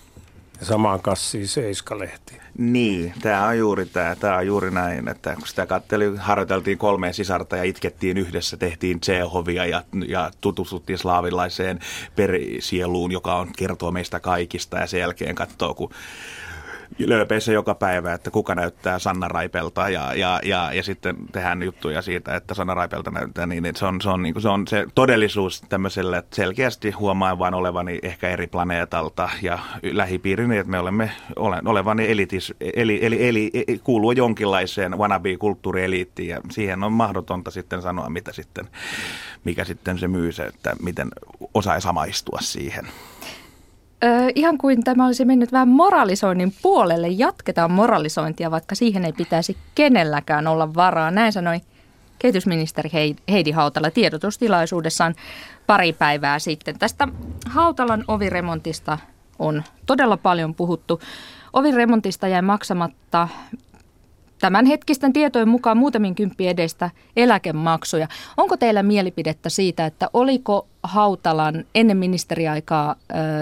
Samaan 0.62 1.02
kassiin 1.02 1.48
Seiska-lehti. 1.48 2.38
Niin, 2.58 3.14
tämä 3.22 3.48
on 3.48 3.58
juuri 3.58 3.86
tämä, 3.86 4.16
tämä 4.16 4.38
on 4.38 4.48
juuri 4.48 4.72
näin, 4.72 5.08
että 5.08 5.36
kun 5.36 5.48
sitä 5.48 5.66
katteli, 5.66 6.16
harjoiteltiin 6.18 6.78
kolmeen 6.78 7.14
sisarta 7.14 7.58
ja 7.58 7.64
itkettiin 7.64 8.18
yhdessä, 8.18 8.58
tehtiin 8.58 9.00
Tsehovia 9.00 9.66
ja, 9.66 9.84
ja 10.08 10.32
tutustuttiin 10.42 11.00
slaavilaiseen 11.00 11.80
perisieluun, 12.16 13.12
joka 13.12 13.36
on 13.36 13.48
kertoo 13.58 13.92
meistä 13.92 14.20
kaikista 14.20 14.78
ja 14.78 14.88
sen 14.88 15.00
jälkeen 15.00 15.36
katsoo, 15.36 15.74
kun 15.74 15.92
lööpeissä 17.06 17.52
joka 17.52 17.76
päivä, 17.76 18.14
että 18.14 18.32
kuka 18.32 18.56
näyttää 18.56 19.00
Sanna 19.00 19.28
Raipelta 19.28 19.90
ja, 19.90 20.14
ja, 20.14 20.40
ja, 20.44 20.74
ja 20.74 20.84
sitten 20.84 21.16
tehdään 21.32 21.64
juttuja 21.64 22.02
siitä, 22.02 22.36
että 22.36 22.54
Sanna 22.54 22.74
Raipelta 22.74 23.12
näyttää 23.12 23.46
niin, 23.46 23.66
että 23.66 23.80
se 23.80 23.86
on, 23.86 24.02
se 24.02 24.10
on, 24.10 24.22
niin 24.22 24.42
se, 24.42 24.50
on 24.50 24.68
se 24.68 24.86
todellisuus 24.96 25.62
tämmöiselle, 25.62 26.18
että 26.18 26.36
selkeästi 26.36 26.92
huomaan 26.92 27.40
vain 27.40 27.54
olevani 27.54 28.00
ehkä 28.04 28.30
eri 28.30 28.48
planeetalta 28.48 29.30
ja 29.42 29.60
lähipiirini, 29.84 30.58
että 30.58 30.72
me 30.72 30.80
olemme 30.80 31.12
ole, 31.36 31.62
olevani 31.66 32.12
elitis, 32.12 32.54
eli, 32.60 33.00
eli, 33.02 33.28
eli, 33.28 33.52
eli 33.54 33.80
kuuluu 33.84 34.12
jonkinlaiseen 34.12 34.98
wannabe-kulttuurieliittiin 34.98 36.30
ja 36.30 36.42
siihen 36.52 36.84
on 36.84 36.94
mahdotonta 36.94 37.52
sitten 37.52 37.82
sanoa, 37.82 38.10
mitä 38.10 38.34
sitten, 38.34 38.68
mikä 39.44 39.64
sitten 39.64 40.00
se 40.00 40.08
myy 40.08 40.32
se, 40.32 40.44
että 40.44 40.76
miten 40.82 41.08
osaa 41.54 41.80
samaistua 41.80 42.40
siihen. 42.42 42.88
Ö, 44.04 44.08
ihan 44.36 44.58
kuin 44.58 44.84
tämä 44.84 45.06
olisi 45.06 45.26
mennyt 45.26 45.52
vähän 45.52 45.68
moralisoinnin 45.68 46.54
puolelle. 46.62 47.08
Jatketaan 47.08 47.72
moralisointia, 47.72 48.52
vaikka 48.52 48.76
siihen 48.76 49.06
ei 49.06 49.14
pitäisi 49.14 49.58
kenelläkään 49.76 50.48
olla 50.48 50.74
varaa. 50.74 51.12
Näin 51.12 51.34
sanoi 51.34 51.62
kehitysministeri 52.20 52.90
Heidi 53.32 53.52
Hautala 53.52 53.92
tiedotustilaisuudessaan 53.92 55.16
pari 55.68 55.94
päivää 55.94 56.40
sitten. 56.40 56.80
Tästä 56.80 57.08
Hautalan 57.50 58.04
oviremontista 58.08 58.98
on 59.40 59.64
todella 59.86 60.18
paljon 60.18 60.56
puhuttu. 60.56 61.02
Oviremontista 61.54 62.28
jäi 62.28 62.42
maksamatta 62.42 63.28
tämän 64.40 64.66
hetkisten 64.66 65.14
tietojen 65.14 65.50
mukaan 65.50 65.78
muutamin 65.78 66.16
kymppi 66.16 66.48
edestä 66.48 66.90
eläkemaksuja. 67.16 68.08
Onko 68.38 68.58
teillä 68.58 68.84
mielipidettä 68.84 69.50
siitä, 69.50 69.86
että 69.86 70.10
oliko 70.14 70.68
Hautalan 70.84 71.66
ennen 71.76 71.98
ministeriaikaa 71.98 72.96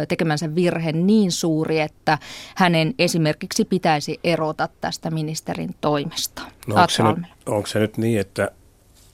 tekemänsä 0.07 0.55
virhe 0.55 0.91
niin 0.91 1.31
suuri, 1.31 1.79
että 1.79 2.17
hänen 2.55 2.93
esimerkiksi 2.99 3.65
pitäisi 3.65 4.19
erota 4.23 4.69
tästä 4.81 5.11
ministerin 5.11 5.75
toimesta? 5.81 6.41
No 6.67 6.75
onko, 6.75 6.89
se 6.89 7.03
nyt, 7.03 7.17
onko 7.45 7.67
se 7.67 7.79
nyt 7.79 7.97
niin, 7.97 8.19
että 8.19 8.51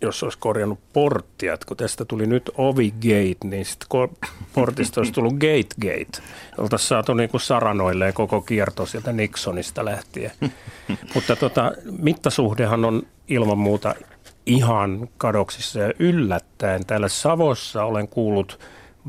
jos 0.02 0.24
olisi 0.24 0.38
korjannut 0.38 0.80
porttia, 0.94 1.54
että 1.54 1.66
kun 1.66 1.78
tästä 1.78 2.06
tuli 2.06 2.28
nyt 2.28 2.50
Ovigate, 2.58 3.48
niin 3.48 3.66
sitten 3.66 4.10
portista 4.54 5.02
olisi 5.02 5.14
tullut 5.14 5.34
Gategate. 5.34 6.22
Oltaisiin 6.58 6.88
saatu 6.88 7.14
niin 7.14 7.30
kuin 7.30 7.42
saranoilleen 7.42 8.14
koko 8.14 8.42
kierto 8.42 8.86
sieltä 8.86 9.14
Nixonista 9.14 9.86
lähtien. 9.86 10.32
Mutta 11.16 11.36
tota, 11.36 11.72
mittasuhdehan 12.00 12.86
on 12.86 13.04
ilman 13.28 13.58
muuta 13.58 13.96
ihan 14.46 15.10
kadoksissa 15.18 15.80
ja 15.80 15.94
yllättäen. 16.00 16.86
Täällä 16.86 17.08
Savossa 17.08 17.84
olen 17.84 18.08
kuullut 18.08 18.60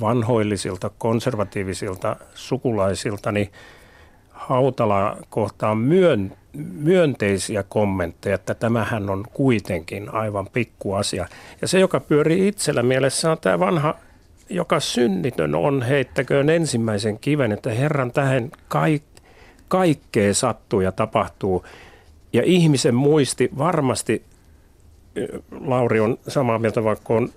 vanhoillisilta, 0.01 0.91
konservatiivisilta 0.99 2.17
sukulaisilta, 2.35 3.33
niin 3.33 3.53
Hautala 4.49 5.17
kohtaan 5.31 5.79
myön, 5.79 6.33
myönteisiä 6.73 7.63
kommentteja, 7.63 8.35
että 8.35 8.55
tämähän 8.55 9.11
on 9.11 9.25
kuitenkin 9.33 10.15
aivan 10.15 10.49
pikkuasia. 10.53 11.29
Ja 11.63 11.69
se, 11.69 11.81
joka 11.81 12.01
pyörii 12.01 12.49
itsellä 12.49 12.83
mielessä, 12.83 13.31
on 13.31 13.39
tämä 13.41 13.59
vanha, 13.59 13.95
joka 14.49 14.81
synnitön 14.81 15.55
on, 15.55 15.83
heittäköön 15.83 16.51
ensimmäisen 16.51 17.19
kiven, 17.19 17.53
että 17.53 17.71
Herran 17.71 18.13
tähän 18.13 18.51
kaik, 18.69 19.03
kaikkea 19.69 20.35
sattuu 20.35 20.81
ja 20.81 20.93
tapahtuu. 20.93 21.65
Ja 22.33 22.43
ihmisen 22.45 22.95
muisti 22.95 23.51
varmasti, 23.59 24.23
Lauri 25.61 26.01
on 26.01 26.19
samaa 26.29 26.59
mieltä, 26.59 26.85
vaikka 26.85 27.15
on 27.15 27.29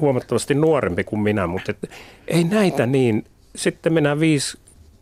huomattavasti 0.00 0.54
nuorempi 0.54 1.04
kuin 1.04 1.20
minä, 1.20 1.46
mutta 1.46 1.70
et, 1.70 1.90
ei 2.28 2.44
näitä 2.44 2.86
niin, 2.86 3.24
sitten 3.56 3.92
mennään 3.92 4.20
viisi 4.20 4.58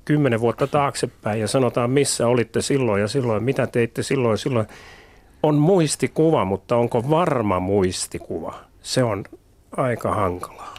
kymmenen 0.06 0.40
vuotta 0.40 0.66
taaksepäin 0.66 1.40
ja 1.40 1.48
sanotaan, 1.48 1.90
missä 1.90 2.26
olitte 2.26 2.62
silloin 2.62 3.00
ja 3.00 3.08
silloin, 3.08 3.42
mitä 3.42 3.66
teitte 3.66 4.02
silloin 4.02 4.32
ja 4.32 4.36
silloin. 4.36 4.66
On 5.42 5.54
muistikuva, 5.54 6.44
mutta 6.44 6.76
onko 6.76 7.10
varma 7.10 7.60
muistikuva? 7.60 8.54
Se 8.82 9.02
on 9.02 9.24
aika 9.76 10.14
hankalaa. 10.14 10.74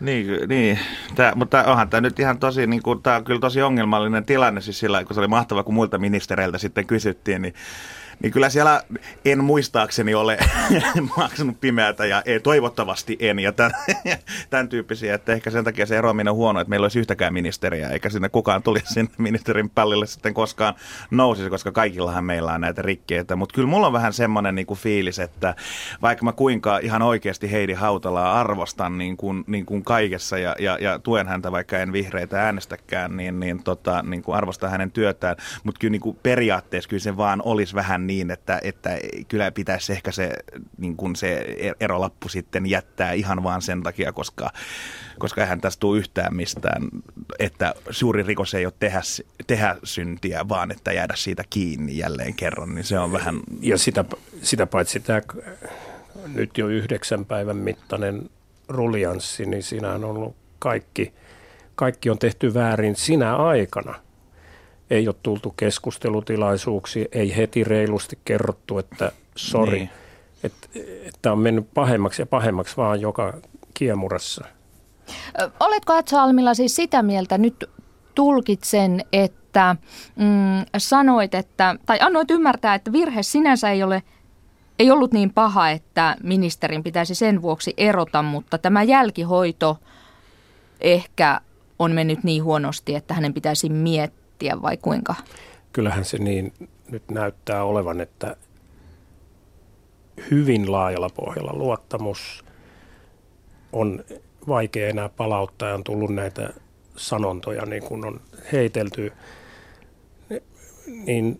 Niin, 0.00 0.48
niin. 0.48 0.78
Tää, 1.14 1.34
mutta 1.34 1.64
onhan 1.64 1.88
tämä 1.88 2.00
nyt 2.00 2.18
ihan 2.18 2.38
tosi, 2.38 2.66
niin 2.66 2.82
kuin, 2.82 3.02
tämä 3.02 3.16
on 3.16 3.24
kyllä 3.24 3.40
tosi 3.40 3.62
ongelmallinen 3.62 4.24
tilanne, 4.24 4.60
siis 4.60 4.78
sillä, 4.78 5.04
kun 5.04 5.14
se 5.14 5.20
oli 5.20 5.28
mahtava, 5.28 5.62
kun 5.62 5.74
muilta 5.74 5.98
ministereiltä 5.98 6.58
sitten 6.58 6.86
kysyttiin, 6.86 7.42
niin 7.42 7.54
niin 8.22 8.32
kyllä 8.32 8.48
siellä 8.48 8.82
en 9.24 9.44
muistaakseni 9.44 10.14
ole 10.14 10.38
maksanut 11.16 11.60
pimeätä 11.60 12.06
ja 12.06 12.22
ei, 12.24 12.40
toivottavasti 12.40 13.16
en. 13.20 13.38
Ja 13.38 13.52
tämän, 13.52 13.72
tämän 14.50 14.68
tyyppisiä, 14.68 15.14
että 15.14 15.32
ehkä 15.32 15.50
sen 15.50 15.64
takia 15.64 15.86
se 15.86 15.98
eroaminen 15.98 16.30
on 16.30 16.36
huono, 16.36 16.60
että 16.60 16.68
meillä 16.68 16.84
olisi 16.84 16.98
yhtäkään 16.98 17.34
ministeriä 17.34 17.88
eikä 17.88 18.10
sinne 18.10 18.28
kukaan 18.28 18.62
tulisi 18.62 18.86
sinne 18.94 19.12
ministerin 19.18 19.70
pallille 19.70 20.06
sitten 20.06 20.34
koskaan 20.34 20.74
nousisi, 21.10 21.50
koska 21.50 21.72
kaikillahan 21.72 22.24
meillä 22.24 22.52
on 22.52 22.60
näitä 22.60 22.82
rikkeitä, 22.82 23.36
mutta 23.36 23.54
kyllä 23.54 23.68
mulla 23.68 23.86
on 23.86 23.92
vähän 23.92 24.12
semmoinen 24.12 24.54
niin 24.54 24.66
kuin 24.66 24.80
fiilis, 24.80 25.18
että 25.18 25.54
vaikka 26.02 26.24
mä 26.24 26.32
kuinka 26.32 26.78
ihan 26.78 27.02
oikeasti 27.02 27.52
Heidi 27.52 27.72
Hautalaa 27.72 28.40
arvostan 28.40 28.98
niin 28.98 29.16
kuin, 29.16 29.44
niin 29.46 29.66
kuin 29.66 29.84
kaikessa 29.84 30.38
ja, 30.38 30.56
ja, 30.58 30.78
ja 30.80 30.98
tuen 30.98 31.26
häntä, 31.26 31.52
vaikka 31.52 31.78
en 31.78 31.92
vihreitä 31.92 32.42
äänestäkään, 32.42 33.16
niin, 33.16 33.40
niin, 33.40 33.62
tota, 33.62 34.02
niin 34.02 34.22
kuin 34.22 34.36
arvostan 34.36 34.70
hänen 34.70 34.90
työtään, 34.90 35.36
mutta 35.64 35.78
kyllä 35.78 35.92
niin 35.92 36.00
kuin 36.00 36.18
periaatteessa 36.22 36.90
kyllä 36.90 37.02
se 37.02 37.16
vaan 37.16 37.42
olisi 37.44 37.74
vähän 37.74 38.06
niin, 38.06 38.11
että, 38.20 38.60
että 38.62 38.98
kyllä 39.28 39.50
pitäisi 39.50 39.92
ehkä 39.92 40.12
se, 40.12 40.32
niin 40.78 40.96
kuin 40.96 41.16
se 41.16 41.56
erolappu 41.80 42.28
sitten 42.28 42.66
jättää 42.66 43.12
ihan 43.12 43.42
vaan 43.42 43.62
sen 43.62 43.82
takia, 43.82 44.12
koska, 44.12 44.50
koska 45.18 45.40
eihän 45.40 45.60
tästä 45.60 45.80
tule 45.80 45.98
yhtään 45.98 46.36
mistään, 46.36 46.82
että 47.38 47.74
suuri 47.90 48.22
rikos 48.22 48.54
ei 48.54 48.66
ole 48.66 48.74
tehdä, 48.80 49.00
tehdä 49.46 49.76
syntiä, 49.84 50.48
vaan 50.48 50.70
että 50.70 50.92
jäädä 50.92 51.14
siitä 51.16 51.44
kiinni 51.50 51.98
jälleen 51.98 52.34
kerran, 52.34 52.74
niin 52.74 52.84
se 52.84 52.98
on 52.98 53.12
vähän... 53.12 53.40
Ja 53.60 53.78
sitä, 53.78 54.04
sitä 54.42 54.66
paitsi 54.66 55.00
tämä 55.00 55.22
nyt 56.26 56.58
jo 56.58 56.68
yhdeksän 56.68 57.24
päivän 57.24 57.56
mittainen 57.56 58.30
rulianssi, 58.68 59.46
niin 59.46 59.62
siinä 59.62 59.92
on 59.92 60.04
ollut 60.04 60.36
kaikki, 60.58 61.12
kaikki 61.74 62.10
on 62.10 62.18
tehty 62.18 62.54
väärin 62.54 62.96
sinä 62.96 63.36
aikana– 63.36 63.94
ei 64.92 65.08
ole 65.08 65.16
tultu 65.22 65.50
keskustelutilaisuuksia, 65.56 67.04
ei 67.12 67.36
heti 67.36 67.64
reilusti 67.64 68.18
kerrottu, 68.24 68.78
että 68.78 69.12
sori, 69.36 69.78
niin. 69.78 69.90
että, 70.44 70.68
että 71.04 71.32
on 71.32 71.38
mennyt 71.38 71.66
pahemmaksi 71.74 72.22
ja 72.22 72.26
pahemmaksi 72.26 72.76
vaan 72.76 73.00
joka 73.00 73.34
kiemurassa. 73.74 74.44
Oletko 75.60 75.92
Atso 75.92 76.18
Almilla 76.18 76.54
siis 76.54 76.76
sitä 76.76 77.02
mieltä, 77.02 77.38
nyt 77.38 77.70
tulkitsen, 78.14 79.04
että 79.12 79.76
mm, 80.16 80.66
sanoit, 80.78 81.34
että, 81.34 81.76
tai 81.86 81.98
annoit 82.00 82.30
ymmärtää, 82.30 82.74
että 82.74 82.92
virhe 82.92 83.22
sinänsä 83.22 83.70
ei 83.70 83.82
ole 83.82 84.02
ei 84.78 84.90
ollut 84.90 85.12
niin 85.12 85.32
paha, 85.32 85.70
että 85.70 86.16
ministerin 86.22 86.82
pitäisi 86.82 87.14
sen 87.14 87.42
vuoksi 87.42 87.74
erota, 87.76 88.22
mutta 88.22 88.58
tämä 88.58 88.82
jälkihoito 88.82 89.78
ehkä 90.80 91.40
on 91.78 91.92
mennyt 91.92 92.24
niin 92.24 92.44
huonosti, 92.44 92.94
että 92.94 93.14
hänen 93.14 93.34
pitäisi 93.34 93.68
miettiä 93.68 94.21
miettiä 94.42 94.62
vai 94.62 94.76
kuinka? 94.76 95.14
Kyllähän 95.72 96.04
se 96.04 96.18
niin 96.18 96.52
nyt 96.90 97.10
näyttää 97.10 97.64
olevan, 97.64 98.00
että 98.00 98.36
hyvin 100.30 100.72
laajalla 100.72 101.08
pohjalla 101.08 101.52
luottamus 101.52 102.44
on 103.72 104.04
vaikea 104.48 104.88
enää 104.88 105.08
palauttaa 105.08 105.68
ja 105.68 105.74
on 105.74 105.84
tullut 105.84 106.14
näitä 106.14 106.50
sanontoja 106.96 107.66
niin 107.66 107.82
kuin 107.82 108.06
on 108.06 108.20
heitelty, 108.52 109.12
niin 111.06 111.38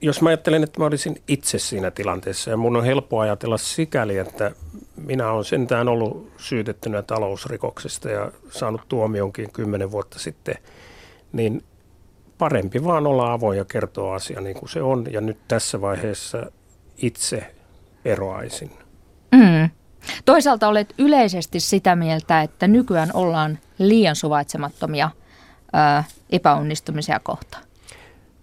jos 0.00 0.22
mä 0.22 0.28
ajattelen, 0.28 0.62
että 0.62 0.80
mä 0.80 0.86
olisin 0.86 1.22
itse 1.28 1.58
siinä 1.58 1.90
tilanteessa 1.90 2.50
ja 2.50 2.56
mun 2.56 2.76
on 2.76 2.84
helppo 2.84 3.20
ajatella 3.20 3.58
sikäli, 3.58 4.18
että 4.18 4.50
minä 4.96 5.30
olen 5.30 5.44
sentään 5.44 5.88
ollut 5.88 6.32
syytettynä 6.36 7.02
talousrikoksesta 7.02 8.10
ja 8.10 8.32
saanut 8.50 8.80
tuomionkin 8.88 9.52
kymmenen 9.52 9.90
vuotta 9.90 10.18
sitten– 10.18 10.54
niin 11.32 11.64
parempi 12.38 12.84
vaan 12.84 13.06
olla 13.06 13.32
avoin 13.32 13.58
ja 13.58 13.64
kertoa 13.64 14.14
asia 14.14 14.40
niin 14.40 14.56
kuin 14.56 14.68
se 14.68 14.82
on. 14.82 15.06
Ja 15.10 15.20
nyt 15.20 15.38
tässä 15.48 15.80
vaiheessa 15.80 16.52
itse 16.96 17.54
eroaisin. 18.04 18.70
Mm. 19.32 19.70
Toisaalta 20.24 20.68
olet 20.68 20.94
yleisesti 20.98 21.60
sitä 21.60 21.96
mieltä, 21.96 22.42
että 22.42 22.68
nykyään 22.68 23.10
ollaan 23.14 23.58
liian 23.78 24.16
suvaitsemattomia 24.16 25.10
ää, 25.72 26.04
epäonnistumisia 26.30 27.20
kohtaan. 27.20 27.64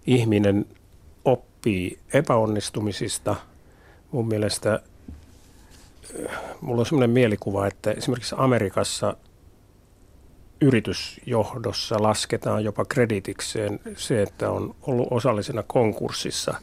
Ihminen 0.06 0.66
oppii 1.24 1.98
epäonnistumisista. 2.12 3.36
Mun 4.12 4.28
mielestä 4.28 4.80
mulla 6.60 6.80
on 6.80 6.86
sellainen 6.86 7.10
mielikuva, 7.10 7.66
että 7.66 7.90
esimerkiksi 7.90 8.34
Amerikassa– 8.38 9.16
yritysjohdossa 10.60 12.02
lasketaan 12.02 12.64
jopa 12.64 12.84
kreditikseen 12.84 13.80
se, 13.96 14.22
että 14.22 14.50
on 14.50 14.74
ollut 14.82 15.08
osallisena 15.10 15.62
konkurssissa, 15.62 16.54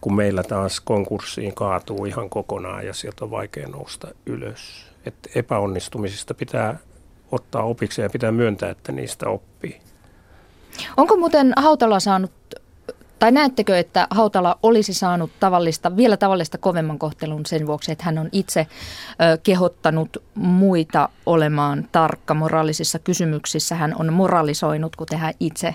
kun 0.00 0.16
meillä 0.16 0.42
taas 0.42 0.80
konkurssiin 0.80 1.54
kaatuu 1.54 2.04
ihan 2.04 2.30
kokonaan 2.30 2.86
ja 2.86 2.94
sieltä 2.94 3.24
on 3.24 3.30
vaikea 3.30 3.68
nousta 3.68 4.08
ylös. 4.26 4.86
Et 5.06 5.14
epäonnistumisista 5.34 6.34
pitää 6.34 6.78
ottaa 7.32 7.62
opiksi 7.62 8.02
ja 8.02 8.10
pitää 8.10 8.32
myöntää, 8.32 8.70
että 8.70 8.92
niistä 8.92 9.28
oppii. 9.28 9.80
Onko 10.96 11.16
muuten 11.16 11.52
Hautala 11.56 12.00
saanut 12.00 12.32
tai 13.18 13.32
näettekö, 13.32 13.78
että 13.78 14.06
Hautala 14.10 14.58
olisi 14.62 14.94
saanut 14.94 15.30
tavallista, 15.40 15.96
vielä 15.96 16.16
tavallista 16.16 16.58
kovemman 16.58 16.98
kohtelun 16.98 17.46
sen 17.46 17.66
vuoksi, 17.66 17.92
että 17.92 18.04
hän 18.04 18.18
on 18.18 18.28
itse 18.32 18.66
kehottanut 19.42 20.16
muita 20.34 21.08
olemaan 21.26 21.88
tarkka 21.92 22.34
moraalisissa 22.34 22.98
kysymyksissä. 22.98 23.74
Hän 23.74 23.94
on 23.98 24.12
moralisoinut, 24.12 24.96
kuten 24.96 25.18
hän 25.18 25.34
itse 25.40 25.74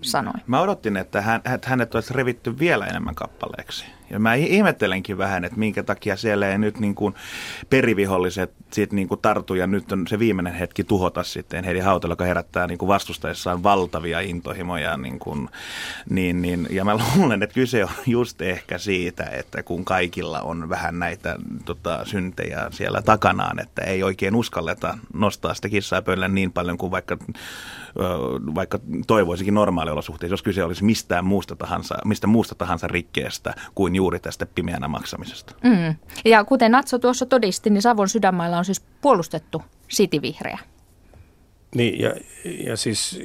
sanoi. 0.00 0.34
Mä 0.46 0.60
odotin, 0.60 0.96
että 0.96 1.20
hän, 1.20 1.40
hänet 1.64 1.94
olisi 1.94 2.14
revitty 2.14 2.58
vielä 2.58 2.86
enemmän 2.86 3.14
kappaleeksi. 3.14 3.84
Ja 4.10 4.18
mä 4.18 4.34
ihmettelenkin 4.34 5.18
vähän, 5.18 5.44
että 5.44 5.58
minkä 5.58 5.82
takia 5.82 6.16
siellä 6.16 6.48
ei 6.48 6.58
nyt 6.58 6.80
niin 6.80 6.94
kuin 6.94 7.14
periviholliset 7.70 8.52
siitä 8.72 8.94
niin 8.94 9.08
kuin 9.08 9.20
tartu 9.20 9.54
ja 9.54 9.66
nyt 9.66 9.92
on 9.92 10.06
se 10.06 10.18
viimeinen 10.18 10.54
hetki 10.54 10.84
tuhota 10.84 11.22
sitten 11.22 11.64
Heidi 11.64 11.80
Hautala, 11.80 12.12
joka 12.12 12.24
herättää 12.24 12.66
niin 12.66 12.78
kuin 12.78 12.88
vastustaessaan 12.88 13.62
valtavia 13.62 14.20
intohimoja. 14.20 14.96
Niin 14.96 15.18
kuin, 15.18 15.48
niin, 16.10 16.42
niin, 16.42 16.66
ja 16.70 16.84
mä 16.84 16.98
luulen, 17.16 17.42
että 17.42 17.54
kyse 17.54 17.84
on 17.84 17.90
just 18.06 18.42
ehkä 18.42 18.78
siitä, 18.78 19.24
että 19.24 19.62
kun 19.62 19.84
kaikilla 19.84 20.40
on 20.40 20.68
vähän 20.68 20.98
näitä 20.98 21.36
tota, 21.64 22.04
syntejä 22.04 22.68
siellä 22.70 23.02
takanaan, 23.02 23.60
että 23.60 23.82
ei 23.82 24.02
oikein 24.02 24.34
uskalleta 24.34 24.98
nostaa 25.14 25.54
sitä 25.54 25.68
kissaa 25.68 26.02
pöydälle 26.02 26.28
niin 26.28 26.52
paljon 26.52 26.78
kuin 26.78 26.90
vaikka 26.90 27.16
vaikka 28.54 28.80
toivoisikin 29.06 29.54
normaaliolosuhteissa, 29.54 30.32
jos 30.32 30.42
kyse 30.42 30.64
olisi 30.64 30.84
mistään 30.84 31.24
muusta 31.24 31.56
tahansa, 31.56 31.98
mistä 32.04 32.26
muusta 32.26 32.54
tahansa 32.54 32.88
rikkeestä 32.88 33.54
kuin 33.74 33.94
juuri 33.94 34.18
tästä 34.18 34.46
pimeänä 34.46 34.88
maksamisesta. 34.88 35.54
Mm. 35.64 35.94
Ja 36.24 36.44
kuten 36.44 36.72
Natso 36.72 36.98
tuossa 36.98 37.26
todisti, 37.26 37.70
niin 37.70 37.82
Savon 37.82 38.08
sydänmailla 38.08 38.58
on 38.58 38.64
siis 38.64 38.80
puolustettu 39.00 39.62
sitivihreä. 39.88 40.58
Niin, 41.74 42.00
ja, 42.00 42.14
ja 42.66 42.76
siis 42.76 43.20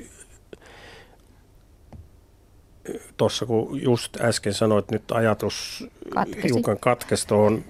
tuossa 3.17 3.45
kun 3.45 3.81
just 3.81 4.21
äsken 4.21 4.53
sanoit, 4.53 4.91
nyt 4.91 5.11
ajatus 5.11 5.87
Katkesi. 6.09 6.47
hiukan 6.47 6.77
katkesi 6.79 7.27
tuohon, 7.27 7.65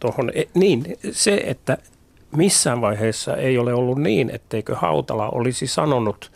tuohon, 0.00 0.32
e, 0.34 0.44
niin 0.54 0.84
se, 1.12 1.42
että 1.46 1.78
missään 2.36 2.80
vaiheessa 2.80 3.36
ei 3.36 3.58
ole 3.58 3.74
ollut 3.74 3.98
niin, 3.98 4.30
etteikö 4.30 4.76
Hautala 4.76 5.28
olisi 5.28 5.66
sanonut 5.66 6.32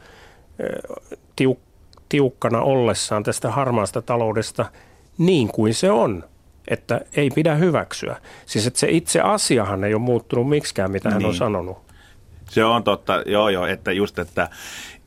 tiuk, 1.37 1.58
tiukkana 2.08 2.61
ollessaan 2.61 3.22
tästä 3.22 3.50
harmaasta 3.50 4.02
taloudesta 4.02 4.66
niin 5.18 5.48
kuin 5.48 5.74
se 5.74 5.90
on, 5.90 6.24
että 6.68 7.00
ei 7.16 7.30
pidä 7.30 7.54
hyväksyä. 7.54 8.16
Siis 8.46 8.66
että 8.66 8.78
se 8.80 8.87
itse 8.90 9.20
asiahan 9.20 9.84
ei 9.84 9.94
ole 9.94 10.02
muuttunut 10.02 10.48
miksikään, 10.48 10.90
mitä 10.90 11.11
hän 11.11 11.18
niin. 11.18 11.28
on 11.28 11.34
sanonut. 11.34 11.78
Se 12.50 12.64
on 12.64 12.84
totta, 12.84 13.22
joo 13.26 13.48
joo, 13.48 13.66
että 13.66 13.92
just, 13.92 14.18
että, 14.18 14.48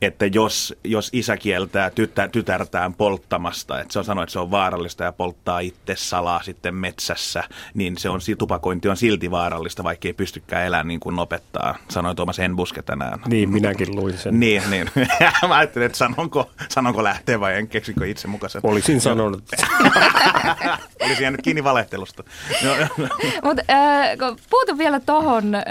että 0.02 0.26
jos, 0.26 0.74
jos 0.84 1.10
isä 1.12 1.36
kieltää 1.36 1.90
tytär, 1.90 2.28
tytärtään 2.28 2.94
polttamasta, 2.94 3.80
että 3.80 3.92
se 3.92 3.98
on 3.98 4.04
sanonut, 4.04 4.22
että 4.22 4.32
se 4.32 4.38
on 4.38 4.50
vaarallista 4.50 5.04
ja 5.04 5.12
polttaa 5.12 5.60
itse 5.60 5.96
salaa 5.96 6.42
sitten 6.42 6.74
metsässä, 6.74 7.44
niin 7.74 7.96
se 7.98 8.08
on, 8.08 8.20
tupakointi 8.38 8.88
on 8.88 8.96
silti 8.96 9.30
vaarallista, 9.30 9.84
vaikka 9.84 10.08
ei 10.08 10.12
pystykään 10.12 10.66
elämään 10.66 10.88
niin 10.88 11.00
kuin 11.00 11.18
opettaa, 11.18 11.76
sanoi 11.88 12.14
Tuomas 12.14 12.38
Enbuske 12.38 12.82
tänään. 12.82 13.20
Niin, 13.26 13.50
minäkin 13.50 13.96
luin 13.96 14.18
sen. 14.18 14.40
niin, 14.40 14.62
niin. 14.70 14.90
Mä 15.48 15.56
ajattelin, 15.56 15.86
että 15.86 15.98
sanonko, 15.98 16.50
sanonko 16.68 17.04
lähteä 17.04 17.40
vai 17.40 17.58
en 17.58 17.68
keksikö 17.68 18.06
itse 18.06 18.28
mukaisen. 18.28 18.60
Olisin 18.64 19.00
sanonut. 19.00 19.44
Olisi 21.06 21.22
jäänyt 21.22 21.42
kiinni 21.42 21.64
valehtelusta. 21.64 22.24
Mutta 23.44 23.62
äh, 23.70 24.36
puutun 24.50 24.78
vielä 24.78 25.00
tuohon, 25.00 25.54
äh, 25.54 25.62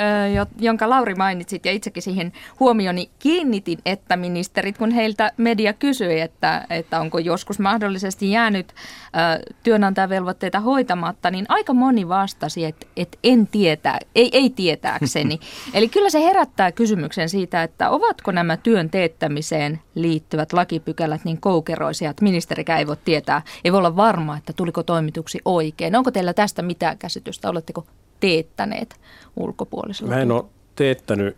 jonka 0.60 0.89
Lauri 0.89 1.15
mainitsit 1.15 1.65
ja 1.65 1.72
itsekin 1.72 2.04
siihen 2.04 2.34
huomioni 2.60 3.10
kiinnitin, 3.20 3.80
että 3.86 4.17
ministerit, 4.21 4.77
kun 4.77 4.91
heiltä 4.91 5.31
media 5.38 5.73
kysyi, 5.73 6.21
että, 6.21 6.65
että 6.69 6.99
onko 6.99 7.19
joskus 7.19 7.60
mahdollisesti 7.60 8.31
jäänyt 8.31 8.67
äh, 8.69 9.39
työnantajavelvoitteita 9.63 10.60
hoitamatta, 10.60 11.31
niin 11.31 11.45
aika 11.49 11.73
moni 11.73 12.07
vastasi, 12.07 12.65
että, 12.65 12.86
että 12.97 13.17
en 13.23 13.47
tietää, 13.47 13.99
ei, 14.15 14.29
ei 14.34 14.49
tietääkseni. 14.49 15.39
Eli 15.73 15.89
kyllä 15.89 16.10
se 16.10 16.21
herättää 16.21 16.71
kysymyksen 16.71 17.29
siitä, 17.29 17.63
että 17.63 17.89
ovatko 17.89 18.31
nämä 18.31 18.57
työn 18.57 18.89
teettämiseen 18.89 19.79
liittyvät 19.95 20.53
lakipykälät 20.53 21.25
niin 21.25 21.41
koukeroisia, 21.41 22.10
että 22.10 22.23
ministerikään 22.23 22.79
ei 22.79 22.88
voi 22.88 22.97
tietää, 23.05 23.41
ei 23.63 23.71
voi 23.71 23.77
olla 23.77 23.95
varma, 23.95 24.38
että 24.38 24.53
tuliko 24.53 24.84
toimituksi 24.84 25.39
oikein. 25.45 25.95
Onko 25.95 26.12
teillä 26.12 26.34
tästä 26.34 26.62
mitään 26.62 26.97
käsitystä? 26.97 27.49
Oletteko 27.49 27.86
teettäneet 28.19 28.95
ulkopuolisella? 29.36 30.15
Mä 30.15 30.21
en 30.21 30.31
ole 30.31 30.43
teettänyt 30.75 31.38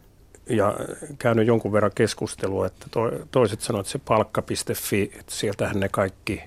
ja 0.49 0.75
käynyt 1.19 1.47
jonkun 1.47 1.71
verran 1.71 1.91
keskustelua, 1.95 2.67
että 2.67 2.85
to, 2.91 3.11
toiset 3.31 3.61
sanoivat, 3.61 3.85
että 3.85 3.91
se 3.91 3.99
palkka.fi, 4.05 5.11
että 5.19 5.35
sieltähän 5.35 5.79
ne 5.79 5.89
kaikki 5.89 6.43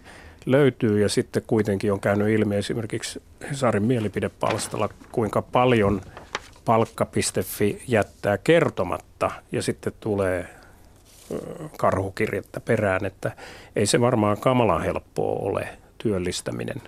löytyy 0.47 1.01
ja 1.01 1.09
sitten 1.09 1.43
kuitenkin 1.47 1.93
on 1.93 2.01
käynyt 2.01 2.29
ilmi 2.29 2.57
esimerkiksi 2.57 3.23
Hesarin 3.51 3.83
mielipidepalstalla, 3.83 4.89
kuinka 5.13 5.43
paljon 5.43 6.01
palkka.fi 6.65 7.83
jättää 7.89 8.39
kertomatta 8.39 9.31
ja 9.53 9.63
sitten 9.63 9.93
tulee 10.01 10.49
karhukirjettä 11.79 12.61
perään, 12.61 13.05
että 13.05 13.33
ei 13.77 13.87
se 13.87 14.01
varmaan 14.01 14.41
kamalan 14.41 14.83
helppoa 14.83 15.39
ole 15.41 15.69
työllistäminen. 15.99 16.83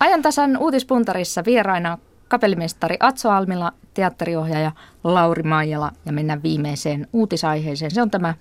Ajantasan 0.00 0.56
uutispuntarissa 0.56 1.44
vieraina 1.44 1.98
kapellimestari 2.34 2.96
Atso 3.00 3.30
Almila, 3.30 3.72
teatteriohjaaja 3.94 4.72
Lauri 5.04 5.42
Maijala 5.42 5.92
ja 6.06 6.12
mennään 6.12 6.42
viimeiseen 6.42 7.06
uutisaiheeseen. 7.12 7.90
Se 7.90 8.02
on 8.02 8.10
tämä 8.10 8.34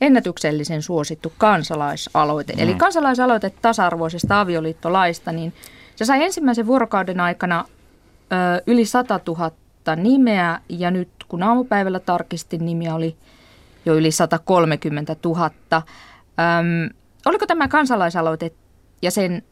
ennätyksellisen 0.00 0.82
suosittu 0.82 1.32
kansalaisaloite. 1.38 2.52
Mm. 2.52 2.58
Eli 2.58 2.74
kansalaisaloite 2.74 3.50
tasa-arvoisesta 3.62 4.40
avioliittolaista, 4.40 5.32
niin 5.32 5.52
se 5.96 6.04
sai 6.04 6.24
ensimmäisen 6.24 6.66
vuorokauden 6.66 7.20
aikana 7.20 7.64
ö, 8.32 8.62
yli 8.66 8.84
100 8.84 9.20
000 9.26 9.52
nimeä 9.96 10.60
ja 10.68 10.90
nyt 10.90 11.10
kun 11.28 11.42
aamupäivällä 11.42 12.00
tarkistin, 12.00 12.64
nimiä 12.64 12.94
oli 12.94 13.16
jo 13.86 13.94
yli 13.94 14.10
130 14.10 15.16
000. 15.24 15.50
Öm, 15.72 16.94
oliko 17.26 17.46
tämä 17.46 17.68
kansalaisaloite 17.68 18.50
ja 19.02 19.10
sen 19.10 19.42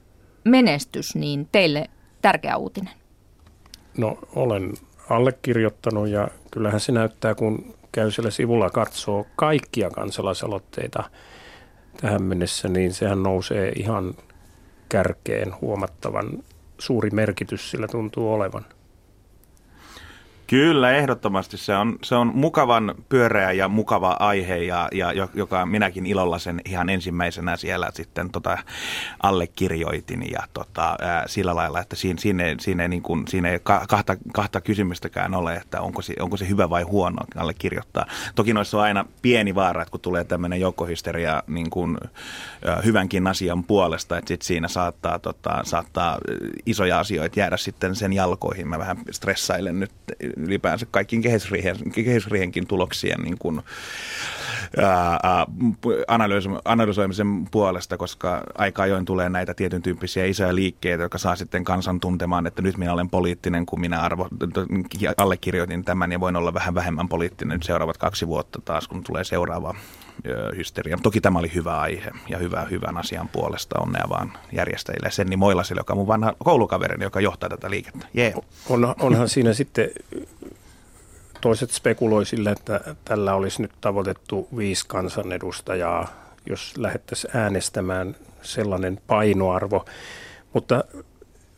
menestys 0.44 1.14
niin 1.14 1.48
teille 1.53 1.90
tärkeä 2.22 2.57
uutinen? 2.57 2.97
No 3.98 4.18
olen 4.34 4.72
allekirjoittanut 5.11 6.08
ja 6.08 6.28
kyllähän 6.50 6.80
se 6.80 6.92
näyttää, 6.92 7.34
kun 7.34 7.74
käy 7.92 8.11
siellä 8.11 8.30
sivulla 8.30 8.70
katsoo 8.70 9.26
kaikkia 9.37 9.90
kansalaisaloitteita 9.90 11.11
tähän 12.00 12.22
mennessä, 12.22 12.68
niin 12.68 12.94
sehän 12.94 13.22
nousee 13.22 13.72
ihan 13.76 14.14
kärkeen 14.88 15.54
huomattavan 15.61 16.44
suuri 16.78 17.11
merkitys 17.11 17.70
sillä 17.70 17.88
tuntuu 17.88 18.32
olevan. 18.32 18.64
Kyllä, 20.48 20.90
ehdottomasti. 20.92 21.56
Se 21.56 21.76
on, 21.76 21.98
se 22.02 22.14
on 22.14 22.30
mukavan 22.34 22.94
pyöreä 23.08 23.52
ja 23.52 23.68
mukava 23.68 24.16
aihe, 24.20 24.56
ja, 24.56 24.88
ja 24.92 25.28
joka 25.34 25.66
minäkin 25.66 26.06
ilolla 26.06 26.38
sen 26.38 26.61
ihan 26.64 26.88
ensimmäisenä 26.88 27.56
siellä 27.56 27.90
sitten 27.94 28.30
tota, 28.30 28.58
allekirjoitin. 29.22 30.30
Ja 30.30 30.40
tota, 30.52 30.96
ää, 31.00 31.24
sillä 31.26 31.54
lailla, 31.54 31.80
että 31.80 31.96
siinä, 31.96 32.20
siinä, 32.20 32.44
siinä, 32.61 32.88
niin 32.88 33.02
kuin, 33.02 33.28
siinä 33.28 33.50
ei 33.50 33.58
kahta, 33.88 34.16
kahta 34.32 34.61
kysymystäkään 34.61 35.34
ole, 35.34 35.54
että 35.54 35.80
onko 35.80 36.02
se, 36.02 36.14
onko 36.20 36.37
se 36.37 36.48
hyvä 36.48 36.70
vai 36.70 36.82
huono 36.82 37.18
allekirjoittaa. 37.37 38.06
Toki 38.34 38.52
noissa 38.52 38.76
on 38.76 38.82
aina 38.82 39.04
pieni 39.22 39.54
vaara, 39.54 39.82
että 39.82 39.92
kun 39.92 40.00
tulee 40.00 40.24
tämmöinen 40.24 40.61
joukkohysteria 40.61 41.42
niin 41.46 41.70
kuin, 41.70 41.98
ää, 42.64 42.80
hyvänkin 42.84 43.26
asian 43.26 43.64
puolesta, 43.64 44.18
että 44.18 44.28
sit 44.28 44.42
siinä 44.42 44.68
saattaa, 44.68 45.18
tota, 45.18 45.61
saattaa 45.64 46.18
isoja 46.66 46.98
asioita 46.98 47.40
jäädä 47.40 47.56
sitten 47.56 47.94
sen 47.94 48.12
jalkoihin. 48.12 48.68
Mä 48.68 48.78
vähän 48.78 48.98
stressailen 49.11 49.80
nyt 49.80 49.92
ylipäänsä 50.38 50.87
kaikkiin 50.90 51.22
kehysriihen, 51.22 51.77
kehysriihenkin 51.92 52.66
tuloksien 52.66 53.20
niin 53.20 53.38
kuin, 53.38 53.62
analysoimisen 56.64 57.46
puolesta, 57.50 57.96
koska 57.96 58.42
aika 58.59 58.83
ajoin 58.83 59.04
tulee 59.04 59.28
näitä 59.28 59.54
tietyn 59.54 59.83
tyyppisiä 59.83 60.24
isoja 60.24 60.54
liikkeitä, 60.54 61.02
jotka 61.02 61.18
saa 61.18 61.37
sitten 61.37 61.64
kansan 61.64 62.00
tuntemaan, 62.00 62.46
että 62.46 62.62
nyt 62.62 62.76
minä 62.76 62.92
olen 62.92 63.11
poliittinen, 63.11 63.66
kun 63.66 63.81
minä 63.81 64.00
arvo, 64.00 64.28
allekirjoitin 65.16 65.85
tämän 65.85 66.12
ja 66.12 66.20
voin 66.20 66.37
olla 66.37 66.54
vähän 66.54 66.74
vähemmän 66.74 67.09
poliittinen 67.09 67.54
nyt 67.54 67.62
seuraavat 67.62 67.96
kaksi 67.96 68.26
vuotta 68.26 68.61
taas, 68.64 68.88
kun 68.88 69.04
tulee 69.04 69.24
seuraava 69.24 69.74
hysteria. 70.57 70.98
Toki 71.02 71.20
tämä 71.20 71.38
oli 71.38 71.54
hyvä 71.54 71.81
aihe 71.81 72.11
ja 72.28 72.38
hyvä, 72.38 72.66
hyvän 72.70 72.96
asian 72.96 73.28
puolesta 73.28 73.81
onnea 73.81 74.04
vaan 74.09 74.33
järjestäjille. 74.52 75.11
Senni 75.11 75.37
Moilasille, 75.37 75.81
joka 75.81 75.92
on 75.92 75.98
mun 75.98 76.07
vanha 76.07 76.35
koulukaverini, 76.38 77.04
joka 77.04 77.20
johtaa 77.20 77.48
tätä 77.48 77.70
liikettä. 77.70 78.07
Yeah. 78.18 78.33
On, 78.68 78.94
onhan 79.00 79.28
siinä 79.28 79.52
sitten 79.52 79.90
toiset 81.40 81.70
spekuloi 81.70 82.27
sille, 82.27 82.51
että 82.51 82.81
tällä 83.05 83.35
olisi 83.35 83.62
nyt 83.62 83.72
tavoitettu 83.81 84.48
viisi 84.57 84.85
kansanedustajaa, 84.88 86.09
jos 86.46 86.77
lähettäisiin 86.77 87.37
äänestämään 87.37 88.16
sellainen 88.42 89.01
painoarvo. 89.07 89.85
Mutta 90.53 90.85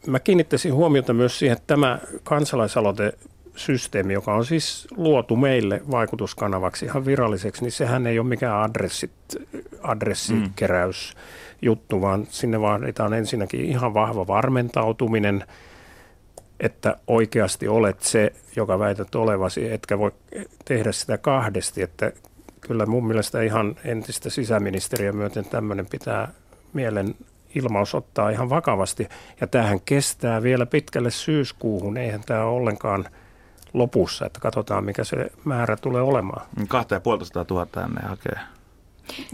mä 0.07 0.21
kiinnittäisin 0.21 0.75
huomiota 0.75 1.13
myös 1.13 1.39
siihen, 1.39 1.57
että 1.57 1.67
tämä 1.67 1.99
kansalaisaloite 2.25 3.13
systeemi, 3.57 4.13
joka 4.13 4.35
on 4.35 4.45
siis 4.45 4.89
luotu 4.97 5.37
meille 5.37 5.83
vaikutuskanavaksi 5.91 6.85
ihan 6.85 7.07
viralliseksi, 7.07 7.63
niin 7.63 7.73
sehän 7.73 8.07
ei 8.07 8.19
ole 8.19 8.29
mikään 8.29 8.63
adressit, 8.63 9.13
adressikeräys 9.83 11.15
juttu, 11.63 12.01
vaan 12.01 12.27
sinne 12.31 12.61
vaaditaan 12.61 13.13
ensinnäkin 13.13 13.65
ihan 13.65 13.95
vahva 13.95 14.27
varmentautuminen, 14.27 15.45
että 16.61 16.97
oikeasti 17.07 17.69
olet 17.69 18.03
se, 18.03 18.33
joka 18.57 18.79
väität 18.79 19.15
olevasi, 19.15 19.73
etkä 19.73 19.99
voi 19.99 20.13
tehdä 20.65 20.93
sitä 20.93 21.19
kahdesti, 21.19 21.83
että 21.83 22.13
kyllä 22.61 22.87
mun 22.87 23.07
mielestä 23.07 23.43
ihan 23.43 23.77
entistä 23.85 24.31
sisäministeriä 24.31 25.13
myöten 25.13 25.45
tämmöinen 25.45 25.87
pitää 25.87 26.29
mielen 26.73 27.15
ilmaus 27.55 27.95
ottaa 27.95 28.31
ihan 28.31 28.51
vakavasti. 28.51 29.09
Ja 29.41 29.47
tähän 29.47 29.81
kestää 29.81 30.43
vielä 30.43 30.67
pitkälle 30.67 31.11
syyskuuhun. 31.11 31.97
Eihän 31.97 32.23
tämä 32.27 32.45
ole 32.45 32.57
ollenkaan 32.61 33.05
lopussa, 33.73 34.27
että 34.27 34.41
katsotaan 34.41 34.85
mikä 34.85 35.05
se 35.05 35.31
määrä 35.45 35.77
tulee 35.77 36.03
olemaan. 36.03 36.47
Kahta 36.69 36.95
ja 36.95 37.01
puolitoista 37.01 37.45
tuhatta 37.45 37.85
ennen 37.85 38.09
hakee. 38.09 38.39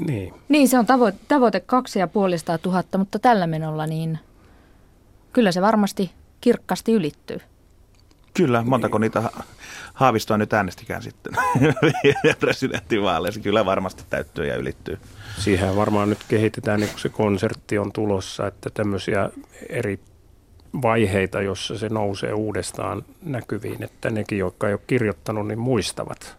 Niin. 0.06 0.34
niin, 0.48 0.68
se 0.68 0.78
on 0.78 0.86
tavoite, 0.86 1.18
tavoite 1.28 1.60
kaksi 1.60 1.98
ja 1.98 2.08
puolista 2.08 2.58
tuhatta, 2.58 2.98
mutta 2.98 3.18
tällä 3.18 3.46
menolla 3.46 3.86
niin 3.86 4.18
kyllä 5.32 5.52
se 5.52 5.62
varmasti 5.62 6.10
kirkkaasti 6.46 6.92
ylittyy. 6.92 7.40
Kyllä, 8.34 8.62
montako 8.62 8.98
niitä 8.98 9.30
Haavistoa 9.94 10.36
nyt 10.36 10.52
äänestikään 10.52 11.02
sitten 11.02 11.32
presidenttivaaleissa. 12.40 13.40
Kyllä 13.40 13.66
varmasti 13.66 14.04
täyttyy 14.10 14.46
ja 14.46 14.56
ylittyy. 14.56 14.98
Siihen 15.38 15.76
varmaan 15.76 16.10
nyt 16.10 16.18
kehitetään, 16.28 16.80
niin 16.80 16.90
kun 16.90 17.00
se 17.00 17.08
konsertti 17.08 17.78
on 17.78 17.92
tulossa, 17.92 18.46
että 18.46 18.70
tämmöisiä 18.70 19.30
eri 19.68 20.00
vaiheita, 20.82 21.42
jossa 21.42 21.78
se 21.78 21.88
nousee 21.88 22.32
uudestaan 22.32 23.02
näkyviin, 23.22 23.82
että 23.82 24.10
nekin, 24.10 24.38
jotka 24.38 24.68
ei 24.68 24.74
ole 24.74 24.80
kirjoittanut, 24.86 25.46
niin 25.48 25.58
muistavat. 25.58 26.36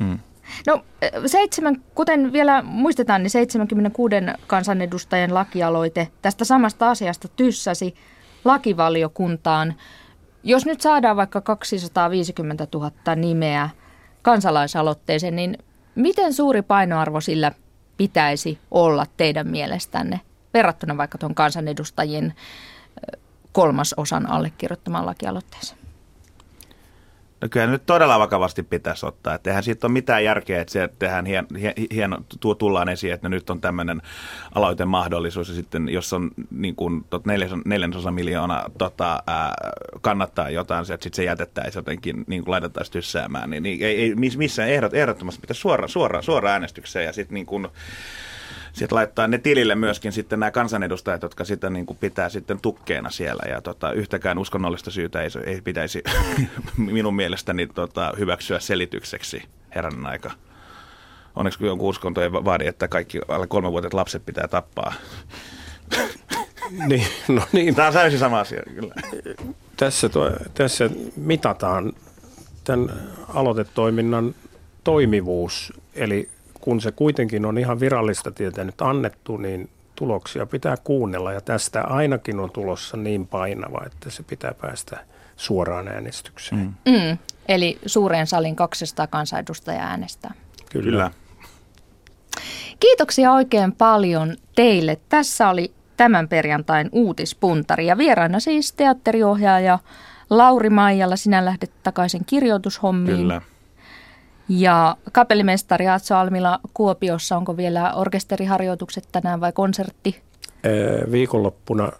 Mm. 0.00 0.18
No 0.66 0.84
seitsemän, 1.26 1.82
kuten 1.94 2.32
vielä 2.32 2.62
muistetaan, 2.62 3.22
niin 3.22 3.30
76 3.30 4.14
kansanedustajan 4.46 5.34
lakialoite 5.34 6.08
tästä 6.22 6.44
samasta 6.44 6.90
asiasta 6.90 7.28
tyssäsi 7.28 7.94
lakivaliokuntaan. 8.44 9.74
Jos 10.42 10.66
nyt 10.66 10.80
saadaan 10.80 11.16
vaikka 11.16 11.40
250 11.40 12.66
000 12.74 12.90
nimeä 13.16 13.70
kansalaisaloitteeseen, 14.22 15.36
niin 15.36 15.58
miten 15.94 16.34
suuri 16.34 16.62
painoarvo 16.62 17.20
sillä 17.20 17.52
pitäisi 17.96 18.58
olla 18.70 19.06
teidän 19.16 19.48
mielestänne 19.48 20.20
verrattuna 20.54 20.96
vaikka 20.96 21.18
tuon 21.18 21.34
kansanedustajien 21.34 22.34
kolmasosan 23.52 24.30
allekirjoittamaan 24.30 25.06
lakialoitteeseen? 25.06 25.83
No 27.44 27.48
kyllä 27.48 27.66
nyt 27.66 27.86
todella 27.86 28.18
vakavasti 28.18 28.62
pitäisi 28.62 29.06
ottaa. 29.06 29.34
Että 29.34 29.50
eihän 29.50 29.62
siitä 29.62 29.86
ole 29.86 29.92
mitään 29.92 30.24
järkeä, 30.24 30.60
että 30.60 30.72
se 30.72 30.88
tehdään 30.98 31.26
hien, 31.26 31.46
hien, 31.60 31.74
hieno, 31.94 32.18
tuo 32.40 32.54
tullaan 32.54 32.88
esiin, 32.88 33.12
että 33.12 33.28
nyt 33.28 33.50
on 33.50 33.60
tämmöinen 33.60 34.02
aloitemahdollisuus 34.54 35.48
ja 35.48 35.54
sitten 35.54 35.88
jos 35.88 36.12
on 36.12 36.30
niin 36.50 36.76
kuin 36.76 37.04
tot 37.10 37.22
neljänsosa 37.64 38.10
miljoonaa 38.10 38.70
tota, 38.78 39.22
ää, 39.26 39.54
kannattaa 40.00 40.50
jotain, 40.50 40.82
että 40.82 41.04
sitten 41.04 41.16
se 41.16 41.24
jätettäisiin 41.24 41.80
jotenkin 41.80 42.24
niin 42.26 42.44
kuin 42.44 42.52
laitettaisiin 42.52 42.92
tyssäämään, 42.92 43.50
niin, 43.50 43.62
niin 43.62 43.82
ei, 43.82 44.00
ei 44.00 44.14
missään 44.36 44.68
ehdot, 44.68 44.94
ehdottomasti 44.94 45.40
pitäisi 45.40 45.60
suoraan 45.60 45.88
suora, 45.88 46.22
suora 46.22 46.50
äänestykseen 46.50 47.06
ja 47.06 47.12
sitten 47.12 47.34
niin 47.34 47.46
kuin, 47.46 47.68
sitten 48.74 48.96
laittaa 48.96 49.26
ne 49.26 49.38
tilille 49.38 49.74
myöskin 49.74 50.12
sitten 50.12 50.40
nämä 50.40 50.50
kansanedustajat, 50.50 51.22
jotka 51.22 51.44
sitä 51.44 51.70
niin 51.70 51.86
kuin 51.86 51.96
pitää 51.96 52.28
sitten 52.28 52.60
tukkeena 52.60 53.10
siellä. 53.10 53.42
Ja 53.48 53.60
tota, 53.60 53.92
yhtäkään 53.92 54.38
uskonnollista 54.38 54.90
syytä 54.90 55.22
ei, 55.22 55.28
ei 55.46 55.60
pitäisi 55.60 56.02
minun 56.76 57.16
mielestäni 57.16 57.66
tota, 57.66 58.12
hyväksyä 58.18 58.60
selitykseksi 58.60 59.42
herran 59.74 60.06
aika. 60.06 60.30
Onneksi 61.36 61.58
kun 61.58 61.68
jonkun 61.68 61.88
uskonto 61.88 62.22
ei 62.22 62.32
vaadi, 62.32 62.66
että 62.66 62.88
kaikki 62.88 63.20
alle 63.28 63.46
kolmevuotiaat 63.46 63.94
lapset 63.94 64.26
pitää 64.26 64.48
tappaa. 64.48 64.92
niin, 66.88 67.06
no 67.28 67.42
niin. 67.52 67.74
Tämä 67.74 67.88
on 67.88 67.94
täysin 67.94 68.18
sama 68.18 68.40
asia, 68.40 68.62
kyllä. 68.74 68.94
Tässä, 69.76 70.08
to, 70.08 70.30
tässä 70.54 70.90
mitataan 71.16 71.92
tämän 72.64 72.88
aloitetoiminnan 73.34 74.34
toimivuus, 74.84 75.72
eli 75.94 76.28
kun 76.64 76.80
se 76.80 76.92
kuitenkin 76.92 77.44
on 77.46 77.58
ihan 77.58 77.80
virallista 77.80 78.30
tietä 78.30 78.64
nyt 78.64 78.82
annettu, 78.82 79.36
niin 79.36 79.68
tuloksia 79.96 80.46
pitää 80.46 80.76
kuunnella 80.84 81.32
ja 81.32 81.40
tästä 81.40 81.82
ainakin 81.82 82.40
on 82.40 82.50
tulossa 82.50 82.96
niin 82.96 83.26
painava, 83.26 83.82
että 83.86 84.10
se 84.10 84.22
pitää 84.22 84.54
päästä 84.60 84.98
suoraan 85.36 85.88
äänestykseen. 85.88 86.60
Mm. 86.60 86.92
Mm, 86.92 87.18
eli 87.48 87.78
suureen 87.86 88.26
salin 88.26 88.56
200 88.56 89.06
kansanedustajaa 89.06 89.86
äänestää. 89.86 90.34
Kyllä. 90.72 90.84
Kyllä. 90.84 91.10
Kiitoksia 92.80 93.32
oikein 93.32 93.72
paljon 93.72 94.36
teille. 94.56 95.00
Tässä 95.08 95.48
oli 95.48 95.72
tämän 95.96 96.28
perjantain 96.28 96.88
uutispuntari 96.92 97.86
ja 97.86 97.98
vieraana 97.98 98.40
siis 98.40 98.72
teatteriohjaaja 98.72 99.78
Lauri 100.30 100.70
Maijalla. 100.70 101.16
Sinä 101.16 101.44
lähdet 101.44 101.72
takaisin 101.82 102.24
kirjoitushommiin. 102.24 103.16
Kyllä. 103.16 103.42
Ja 104.48 104.96
kapellimestari 105.12 105.88
Atso 105.88 106.16
Almila 106.16 106.58
Kuopiossa, 106.74 107.36
onko 107.36 107.56
vielä 107.56 107.94
orkesteriharjoitukset 107.94 109.08
tänään 109.12 109.40
vai 109.40 109.52
konsertti? 109.52 110.22
Viikonloppuna 111.10 111.92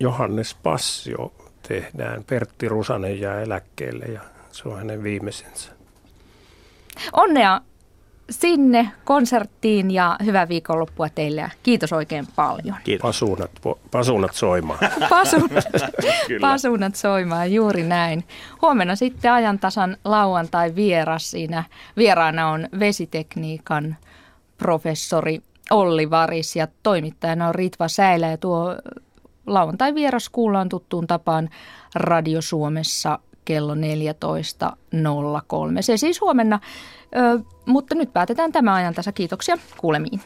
Johannes 0.00 0.56
Passio 0.62 1.32
tehdään. 1.68 2.24
Pertti 2.24 2.68
Rusanen 2.68 3.20
jää 3.20 3.40
eläkkeelle 3.40 4.04
ja 4.04 4.20
se 4.52 4.68
on 4.68 4.78
hänen 4.78 5.02
viimeisensä. 5.02 5.72
Onnea 7.12 7.60
sinne 8.30 8.92
konserttiin 9.04 9.90
ja 9.90 10.16
hyvää 10.24 10.48
viikonloppua 10.48 11.08
teille 11.08 11.40
ja 11.40 11.50
kiitos 11.62 11.92
oikein 11.92 12.26
paljon. 12.36 12.76
Kiitos. 12.84 13.02
Pasunat, 13.02 13.50
pasunat 13.90 14.34
soimaan. 14.34 14.78
pasunat, 15.10 15.64
pasunat 16.40 16.94
soimaan, 16.94 17.52
juuri 17.52 17.82
näin. 17.82 18.24
Huomenna 18.62 18.96
sitten 18.96 19.32
ajantasan 19.32 19.96
lauantai 20.04 20.74
vieras 20.74 21.30
siinä. 21.30 21.64
Vieraana 21.96 22.48
on 22.48 22.68
vesitekniikan 22.78 23.96
professori 24.58 25.42
Olli 25.70 26.10
Varis 26.10 26.56
ja 26.56 26.68
toimittajana 26.82 27.48
on 27.48 27.54
Ritva 27.54 27.88
Säilä 27.88 28.30
ja 28.30 28.36
tuo 28.36 28.76
lauantai 29.46 29.94
vieras 29.94 30.28
kuullaan 30.28 30.68
tuttuun 30.68 31.06
tapaan 31.06 31.50
Radio 31.94 32.42
Suomessa 32.42 33.18
kello 33.44 33.74
14.03. 33.74 33.80
Se 35.80 35.96
siis 35.96 36.20
huomenna, 36.20 36.60
ö, 37.16 37.40
mutta 37.66 37.94
nyt 37.94 38.12
päätetään 38.12 38.52
tämä 38.52 38.74
ajan 38.74 38.94
tässä. 38.94 39.12
Kiitoksia 39.12 39.56
kuulemiin. 39.76 40.20